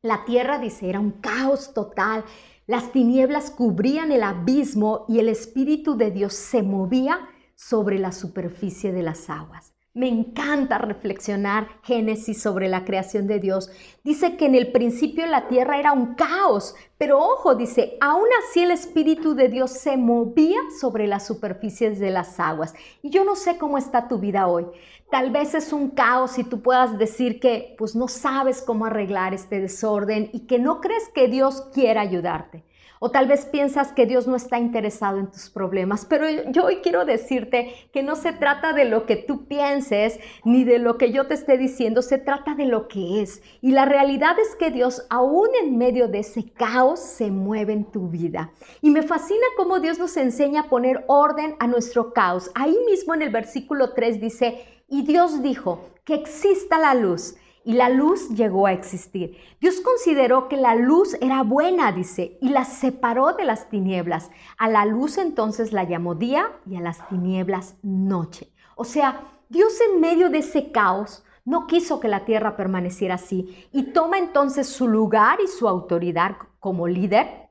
La 0.00 0.24
tierra, 0.24 0.58
dice, 0.58 0.88
era 0.88 1.00
un 1.00 1.12
caos 1.12 1.74
total. 1.74 2.24
Las 2.66 2.92
tinieblas 2.92 3.50
cubrían 3.50 4.12
el 4.12 4.22
abismo 4.22 5.04
y 5.08 5.18
el 5.18 5.28
Espíritu 5.28 5.96
de 5.96 6.10
Dios 6.10 6.34
se 6.34 6.62
movía 6.62 7.28
sobre 7.54 7.98
la 7.98 8.12
superficie 8.12 8.92
de 8.92 9.02
las 9.02 9.30
aguas. 9.30 9.74
Me 9.94 10.08
encanta 10.08 10.78
reflexionar 10.78 11.68
Génesis 11.82 12.40
sobre 12.40 12.66
la 12.70 12.86
creación 12.86 13.26
de 13.26 13.38
Dios. 13.38 13.70
Dice 14.02 14.38
que 14.38 14.46
en 14.46 14.54
el 14.54 14.72
principio 14.72 15.26
la 15.26 15.48
tierra 15.48 15.78
era 15.78 15.92
un 15.92 16.14
caos, 16.14 16.74
pero 16.96 17.18
ojo, 17.18 17.56
dice, 17.56 17.98
aún 18.00 18.24
así 18.40 18.62
el 18.62 18.70
Espíritu 18.70 19.34
de 19.34 19.48
Dios 19.48 19.72
se 19.72 19.98
movía 19.98 20.60
sobre 20.80 21.06
las 21.06 21.26
superficies 21.26 21.98
de 21.98 22.08
las 22.08 22.40
aguas. 22.40 22.72
Y 23.02 23.10
yo 23.10 23.22
no 23.26 23.36
sé 23.36 23.58
cómo 23.58 23.76
está 23.76 24.08
tu 24.08 24.18
vida 24.18 24.46
hoy. 24.46 24.64
Tal 25.10 25.30
vez 25.30 25.52
es 25.52 25.74
un 25.74 25.90
caos 25.90 26.38
y 26.38 26.44
tú 26.44 26.62
puedas 26.62 26.96
decir 26.96 27.38
que 27.38 27.74
pues 27.76 27.94
no 27.94 28.08
sabes 28.08 28.62
cómo 28.62 28.86
arreglar 28.86 29.34
este 29.34 29.60
desorden 29.60 30.30
y 30.32 30.46
que 30.46 30.58
no 30.58 30.80
crees 30.80 31.10
que 31.14 31.28
Dios 31.28 31.68
quiera 31.74 32.00
ayudarte. 32.00 32.64
O 33.04 33.10
tal 33.10 33.26
vez 33.26 33.46
piensas 33.46 33.90
que 33.90 34.06
Dios 34.06 34.28
no 34.28 34.36
está 34.36 34.60
interesado 34.60 35.18
en 35.18 35.28
tus 35.28 35.50
problemas, 35.50 36.06
pero 36.08 36.24
yo 36.52 36.66
hoy 36.66 36.76
quiero 36.84 37.04
decirte 37.04 37.74
que 37.92 38.04
no 38.04 38.14
se 38.14 38.32
trata 38.32 38.72
de 38.74 38.84
lo 38.84 39.06
que 39.06 39.16
tú 39.16 39.46
pienses 39.46 40.20
ni 40.44 40.62
de 40.62 40.78
lo 40.78 40.98
que 40.98 41.10
yo 41.10 41.26
te 41.26 41.34
esté 41.34 41.58
diciendo, 41.58 42.00
se 42.00 42.18
trata 42.18 42.54
de 42.54 42.66
lo 42.66 42.86
que 42.86 43.20
es. 43.20 43.42
Y 43.60 43.72
la 43.72 43.86
realidad 43.86 44.36
es 44.38 44.54
que 44.54 44.70
Dios, 44.70 45.04
aún 45.10 45.48
en 45.60 45.76
medio 45.78 46.06
de 46.06 46.20
ese 46.20 46.52
caos, 46.52 47.00
se 47.00 47.32
mueve 47.32 47.72
en 47.72 47.90
tu 47.90 48.08
vida. 48.08 48.52
Y 48.82 48.90
me 48.90 49.02
fascina 49.02 49.46
cómo 49.56 49.80
Dios 49.80 49.98
nos 49.98 50.16
enseña 50.16 50.60
a 50.60 50.68
poner 50.68 51.04
orden 51.08 51.56
a 51.58 51.66
nuestro 51.66 52.12
caos. 52.12 52.52
Ahí 52.54 52.76
mismo 52.86 53.14
en 53.14 53.22
el 53.22 53.30
versículo 53.30 53.94
3 53.94 54.20
dice, 54.20 54.64
y 54.88 55.02
Dios 55.02 55.42
dijo, 55.42 55.88
que 56.04 56.14
exista 56.14 56.78
la 56.78 56.94
luz 56.94 57.34
y 57.64 57.74
la 57.74 57.88
luz 57.88 58.28
llegó 58.30 58.66
a 58.66 58.72
existir. 58.72 59.36
Dios 59.60 59.80
consideró 59.80 60.48
que 60.48 60.56
la 60.56 60.74
luz 60.74 61.16
era 61.20 61.42
buena, 61.42 61.92
dice, 61.92 62.38
y 62.40 62.48
la 62.48 62.64
separó 62.64 63.32
de 63.32 63.44
las 63.44 63.68
tinieblas. 63.68 64.30
A 64.58 64.68
la 64.68 64.84
luz 64.84 65.18
entonces 65.18 65.72
la 65.72 65.84
llamó 65.84 66.14
día 66.14 66.50
y 66.66 66.76
a 66.76 66.80
las 66.80 67.06
tinieblas 67.08 67.76
noche. 67.82 68.52
O 68.76 68.84
sea, 68.84 69.20
Dios 69.48 69.72
en 69.92 70.00
medio 70.00 70.30
de 70.30 70.38
ese 70.38 70.72
caos 70.72 71.24
no 71.44 71.66
quiso 71.66 72.00
que 72.00 72.08
la 72.08 72.24
tierra 72.24 72.56
permaneciera 72.56 73.16
así 73.16 73.68
y 73.72 73.92
toma 73.92 74.18
entonces 74.18 74.68
su 74.68 74.88
lugar 74.88 75.38
y 75.44 75.48
su 75.48 75.68
autoridad 75.68 76.36
como 76.60 76.86
líder 76.86 77.41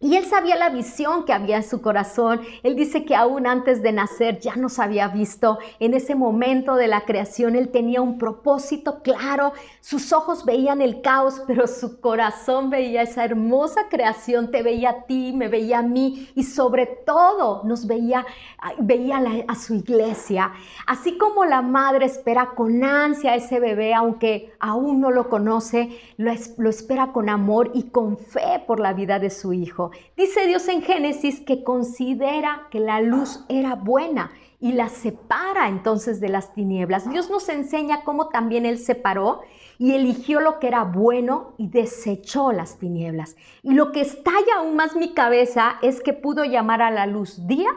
y 0.00 0.14
él 0.14 0.26
sabía 0.26 0.54
la 0.54 0.68
visión 0.68 1.24
que 1.24 1.32
había 1.32 1.56
en 1.56 1.64
su 1.64 1.82
corazón. 1.82 2.40
Él 2.62 2.76
dice 2.76 3.04
que 3.04 3.16
aún 3.16 3.48
antes 3.48 3.82
de 3.82 3.90
nacer 3.90 4.38
ya 4.38 4.54
nos 4.54 4.78
había 4.78 5.08
visto. 5.08 5.58
En 5.80 5.92
ese 5.92 6.14
momento 6.14 6.76
de 6.76 6.86
la 6.86 7.00
creación 7.00 7.56
él 7.56 7.70
tenía 7.70 8.00
un 8.00 8.16
propósito 8.16 9.02
claro. 9.02 9.52
Sus 9.80 10.12
ojos 10.12 10.44
veían 10.44 10.82
el 10.82 11.00
caos, 11.02 11.42
pero 11.48 11.66
su 11.66 12.00
corazón 12.00 12.70
veía 12.70 13.02
esa 13.02 13.24
hermosa 13.24 13.88
creación. 13.90 14.52
Te 14.52 14.62
veía 14.62 14.90
a 14.90 15.02
ti, 15.06 15.32
me 15.34 15.48
veía 15.48 15.80
a 15.80 15.82
mí 15.82 16.28
y 16.36 16.44
sobre 16.44 16.86
todo 16.86 17.64
nos 17.64 17.88
veía, 17.88 18.24
veía 18.78 19.20
a 19.48 19.54
su 19.56 19.74
iglesia. 19.74 20.52
Así 20.86 21.18
como 21.18 21.44
la 21.44 21.60
madre 21.60 22.06
espera 22.06 22.50
con 22.54 22.84
ansia 22.84 23.32
a 23.32 23.36
ese 23.36 23.58
bebé, 23.58 23.94
aunque 23.94 24.52
aún 24.60 25.00
no 25.00 25.10
lo 25.10 25.28
conoce, 25.28 25.98
lo, 26.18 26.32
lo 26.56 26.70
espera 26.70 27.12
con 27.12 27.28
amor 27.28 27.72
y 27.74 27.90
con 27.90 28.16
fe 28.16 28.62
por 28.64 28.78
la 28.78 28.92
vida 28.92 29.18
de 29.18 29.30
su 29.30 29.52
hijo. 29.52 29.87
Dice 30.16 30.46
Dios 30.46 30.68
en 30.68 30.82
Génesis 30.82 31.40
que 31.40 31.64
considera 31.64 32.68
que 32.70 32.80
la 32.80 33.00
luz 33.00 33.44
era 33.48 33.74
buena 33.74 34.30
y 34.60 34.72
la 34.72 34.88
separa 34.88 35.68
entonces 35.68 36.20
de 36.20 36.28
las 36.28 36.52
tinieblas. 36.52 37.08
Dios 37.08 37.30
nos 37.30 37.48
enseña 37.48 38.02
cómo 38.04 38.28
también 38.28 38.66
Él 38.66 38.78
separó 38.78 39.40
y 39.78 39.92
eligió 39.92 40.40
lo 40.40 40.58
que 40.58 40.66
era 40.66 40.82
bueno 40.84 41.54
y 41.58 41.68
desechó 41.68 42.52
las 42.52 42.78
tinieblas. 42.78 43.36
Y 43.62 43.74
lo 43.74 43.92
que 43.92 44.00
estalla 44.00 44.56
aún 44.58 44.74
más 44.74 44.96
mi 44.96 45.14
cabeza 45.14 45.76
es 45.82 46.00
que 46.00 46.12
pudo 46.12 46.44
llamar 46.44 46.82
a 46.82 46.90
la 46.90 47.06
luz 47.06 47.46
día 47.46 47.70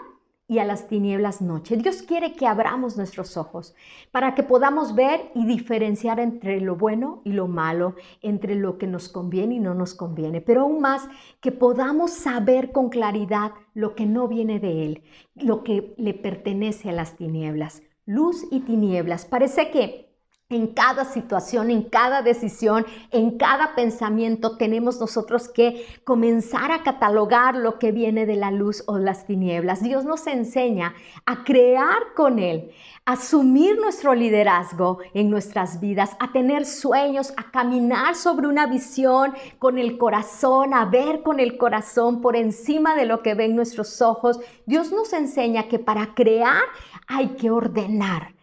y 0.51 0.59
a 0.59 0.65
las 0.65 0.89
tinieblas 0.89 1.41
noche. 1.41 1.77
Dios 1.77 2.01
quiere 2.01 2.33
que 2.33 2.45
abramos 2.45 2.97
nuestros 2.97 3.37
ojos 3.37 3.73
para 4.11 4.35
que 4.35 4.43
podamos 4.43 4.95
ver 4.95 5.31
y 5.33 5.45
diferenciar 5.45 6.19
entre 6.19 6.59
lo 6.59 6.75
bueno 6.75 7.21
y 7.23 7.31
lo 7.31 7.47
malo, 7.47 7.95
entre 8.21 8.55
lo 8.55 8.77
que 8.77 8.85
nos 8.85 9.07
conviene 9.07 9.55
y 9.55 9.59
no 9.59 9.75
nos 9.75 9.93
conviene, 9.93 10.41
pero 10.41 10.63
aún 10.63 10.81
más 10.81 11.07
que 11.39 11.53
podamos 11.53 12.11
saber 12.11 12.73
con 12.73 12.89
claridad 12.89 13.53
lo 13.73 13.95
que 13.95 14.05
no 14.05 14.27
viene 14.27 14.59
de 14.59 14.83
Él, 14.83 15.03
lo 15.35 15.63
que 15.63 15.93
le 15.95 16.13
pertenece 16.13 16.89
a 16.89 16.91
las 16.91 17.15
tinieblas. 17.15 17.81
Luz 18.05 18.45
y 18.51 18.59
tinieblas. 18.59 19.23
Parece 19.23 19.71
que 19.71 20.10
en 20.51 20.67
cada 20.67 21.05
situación, 21.05 21.71
en 21.71 21.83
cada 21.83 22.21
decisión, 22.21 22.85
en 23.11 23.37
cada 23.37 23.73
pensamiento, 23.75 24.57
tenemos 24.57 24.99
nosotros 24.99 25.47
que 25.47 25.85
comenzar 26.03 26.71
a 26.71 26.83
catalogar 26.83 27.55
lo 27.55 27.79
que 27.79 27.91
viene 27.91 28.25
de 28.25 28.35
la 28.35 28.51
luz 28.51 28.83
o 28.87 28.97
las 28.97 29.25
tinieblas. 29.25 29.81
Dios 29.81 30.05
nos 30.05 30.27
enseña 30.27 30.93
a 31.25 31.43
crear 31.43 32.13
con 32.15 32.39
Él, 32.39 32.71
a 33.05 33.13
asumir 33.13 33.79
nuestro 33.79 34.13
liderazgo 34.13 34.99
en 35.13 35.29
nuestras 35.29 35.79
vidas, 35.79 36.15
a 36.19 36.31
tener 36.31 36.65
sueños, 36.65 37.33
a 37.37 37.49
caminar 37.51 38.15
sobre 38.15 38.47
una 38.47 38.67
visión 38.67 39.33
con 39.57 39.77
el 39.77 39.97
corazón, 39.97 40.73
a 40.73 40.85
ver 40.85 41.21
con 41.23 41.39
el 41.39 41.57
corazón 41.57 42.21
por 42.21 42.35
encima 42.35 42.95
de 42.95 43.05
lo 43.05 43.21
que 43.21 43.35
ven 43.35 43.55
nuestros 43.55 44.01
ojos. 44.01 44.39
Dios 44.65 44.91
nos 44.91 45.13
enseña 45.13 45.67
que 45.67 45.79
para 45.79 46.13
crear 46.13 46.63
hay 47.07 47.29
que 47.29 47.49
ordenar 47.49 48.33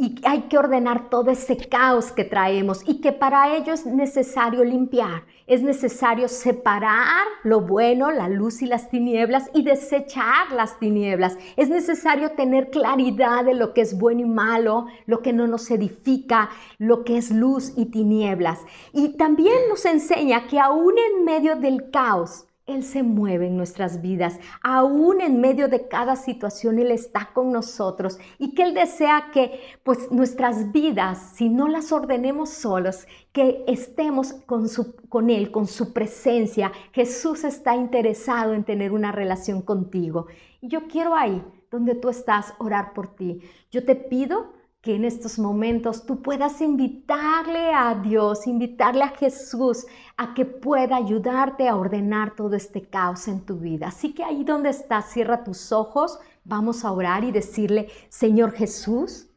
y 0.00 0.14
hay 0.22 0.42
que 0.42 0.56
ordenar 0.56 1.10
todo 1.10 1.32
ese 1.32 1.56
caos 1.56 2.12
que 2.12 2.22
traemos 2.22 2.82
y 2.86 3.00
que 3.00 3.10
para 3.10 3.56
ello 3.56 3.72
es 3.72 3.84
necesario 3.84 4.62
limpiar, 4.62 5.24
es 5.48 5.60
necesario 5.60 6.28
separar 6.28 7.26
lo 7.42 7.62
bueno, 7.62 8.12
la 8.12 8.28
luz 8.28 8.62
y 8.62 8.66
las 8.66 8.90
tinieblas 8.90 9.50
y 9.54 9.64
desechar 9.64 10.52
las 10.52 10.78
tinieblas. 10.78 11.36
Es 11.56 11.68
necesario 11.68 12.30
tener 12.30 12.70
claridad 12.70 13.44
de 13.44 13.54
lo 13.54 13.74
que 13.74 13.80
es 13.80 13.98
bueno 13.98 14.20
y 14.20 14.26
malo, 14.26 14.86
lo 15.06 15.20
que 15.20 15.32
no 15.32 15.48
nos 15.48 15.68
edifica, 15.68 16.50
lo 16.78 17.02
que 17.02 17.16
es 17.16 17.32
luz 17.32 17.72
y 17.76 17.86
tinieblas. 17.86 18.60
Y 18.92 19.16
también 19.16 19.56
nos 19.68 19.84
enseña 19.84 20.46
que 20.46 20.60
aún 20.60 20.94
en 20.96 21.24
medio 21.24 21.56
del 21.56 21.90
caos, 21.90 22.47
él 22.68 22.84
se 22.84 23.02
mueve 23.02 23.46
en 23.46 23.56
nuestras 23.56 24.02
vidas, 24.02 24.38
aún 24.62 25.22
en 25.22 25.40
medio 25.40 25.68
de 25.68 25.88
cada 25.88 26.16
situación 26.16 26.78
Él 26.78 26.90
está 26.90 27.30
con 27.32 27.50
nosotros 27.50 28.18
y 28.38 28.54
que 28.54 28.62
Él 28.62 28.74
desea 28.74 29.30
que 29.32 29.60
pues 29.82 30.12
nuestras 30.12 30.70
vidas, 30.70 31.32
si 31.34 31.48
no 31.48 31.66
las 31.66 31.92
ordenemos 31.92 32.50
solos, 32.50 33.06
que 33.32 33.64
estemos 33.66 34.34
con, 34.34 34.68
su, 34.68 34.94
con 35.08 35.30
Él, 35.30 35.50
con 35.50 35.66
su 35.66 35.94
presencia. 35.94 36.70
Jesús 36.92 37.42
está 37.44 37.74
interesado 37.74 38.52
en 38.52 38.64
tener 38.64 38.92
una 38.92 39.12
relación 39.12 39.62
contigo. 39.62 40.26
Y 40.60 40.68
yo 40.68 40.88
quiero 40.88 41.14
ahí, 41.14 41.42
donde 41.70 41.94
tú 41.94 42.10
estás, 42.10 42.54
orar 42.58 42.92
por 42.92 43.14
ti. 43.14 43.40
Yo 43.70 43.84
te 43.84 43.94
pido 43.94 44.57
en 44.94 45.04
estos 45.04 45.38
momentos 45.38 46.06
tú 46.06 46.22
puedas 46.22 46.60
invitarle 46.60 47.72
a 47.72 47.94
Dios, 47.94 48.46
invitarle 48.46 49.02
a 49.02 49.08
Jesús 49.08 49.86
a 50.16 50.34
que 50.34 50.44
pueda 50.44 50.96
ayudarte 50.96 51.68
a 51.68 51.76
ordenar 51.76 52.34
todo 52.34 52.54
este 52.56 52.82
caos 52.82 53.28
en 53.28 53.44
tu 53.44 53.58
vida. 53.58 53.88
Así 53.88 54.14
que 54.14 54.24
ahí 54.24 54.44
donde 54.44 54.70
estás, 54.70 55.10
cierra 55.10 55.44
tus 55.44 55.72
ojos, 55.72 56.18
vamos 56.44 56.84
a 56.84 56.92
orar 56.92 57.24
y 57.24 57.32
decirle, 57.32 57.88
Señor 58.08 58.52
Jesús, 58.52 59.28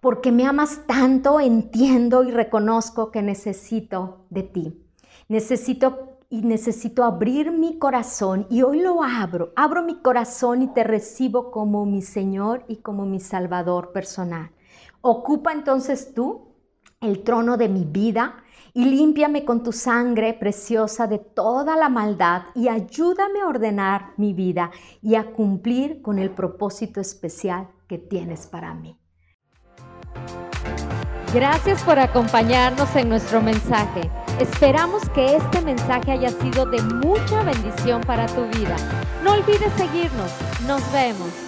porque 0.00 0.30
me 0.30 0.46
amas 0.46 0.86
tanto, 0.86 1.40
entiendo 1.40 2.22
y 2.22 2.30
reconozco 2.30 3.10
que 3.10 3.22
necesito 3.22 4.26
de 4.30 4.42
ti. 4.42 4.82
Necesito 5.28 6.18
y 6.28 6.42
necesito 6.42 7.04
abrir 7.04 7.52
mi 7.52 7.78
corazón 7.78 8.46
y 8.50 8.62
hoy 8.62 8.80
lo 8.80 9.02
abro. 9.02 9.52
Abro 9.56 9.82
mi 9.82 9.96
corazón 9.96 10.62
y 10.62 10.68
te 10.68 10.84
recibo 10.84 11.50
como 11.50 11.86
mi 11.86 12.02
Señor 12.02 12.64
y 12.68 12.76
como 12.76 13.06
mi 13.06 13.20
Salvador 13.20 13.92
personal. 13.92 14.50
Ocupa 15.08 15.52
entonces 15.52 16.14
tú 16.14 16.48
el 17.00 17.22
trono 17.22 17.56
de 17.56 17.68
mi 17.68 17.84
vida 17.84 18.42
y 18.74 18.86
límpiame 18.86 19.44
con 19.44 19.62
tu 19.62 19.70
sangre 19.70 20.34
preciosa 20.34 21.06
de 21.06 21.20
toda 21.20 21.76
la 21.76 21.88
maldad 21.88 22.46
y 22.56 22.66
ayúdame 22.66 23.40
a 23.40 23.46
ordenar 23.46 24.14
mi 24.16 24.32
vida 24.32 24.72
y 25.00 25.14
a 25.14 25.32
cumplir 25.32 26.02
con 26.02 26.18
el 26.18 26.30
propósito 26.30 27.00
especial 27.00 27.68
que 27.86 27.98
tienes 27.98 28.48
para 28.48 28.74
mí. 28.74 28.98
Gracias 31.32 31.84
por 31.84 32.00
acompañarnos 32.00 32.96
en 32.96 33.08
nuestro 33.08 33.40
mensaje. 33.40 34.10
Esperamos 34.40 35.08
que 35.10 35.36
este 35.36 35.60
mensaje 35.60 36.10
haya 36.10 36.30
sido 36.30 36.66
de 36.66 36.82
mucha 36.82 37.44
bendición 37.44 38.00
para 38.00 38.26
tu 38.26 38.44
vida. 38.58 38.74
No 39.22 39.34
olvides 39.34 39.72
seguirnos. 39.74 40.32
Nos 40.66 40.82
vemos. 40.92 41.45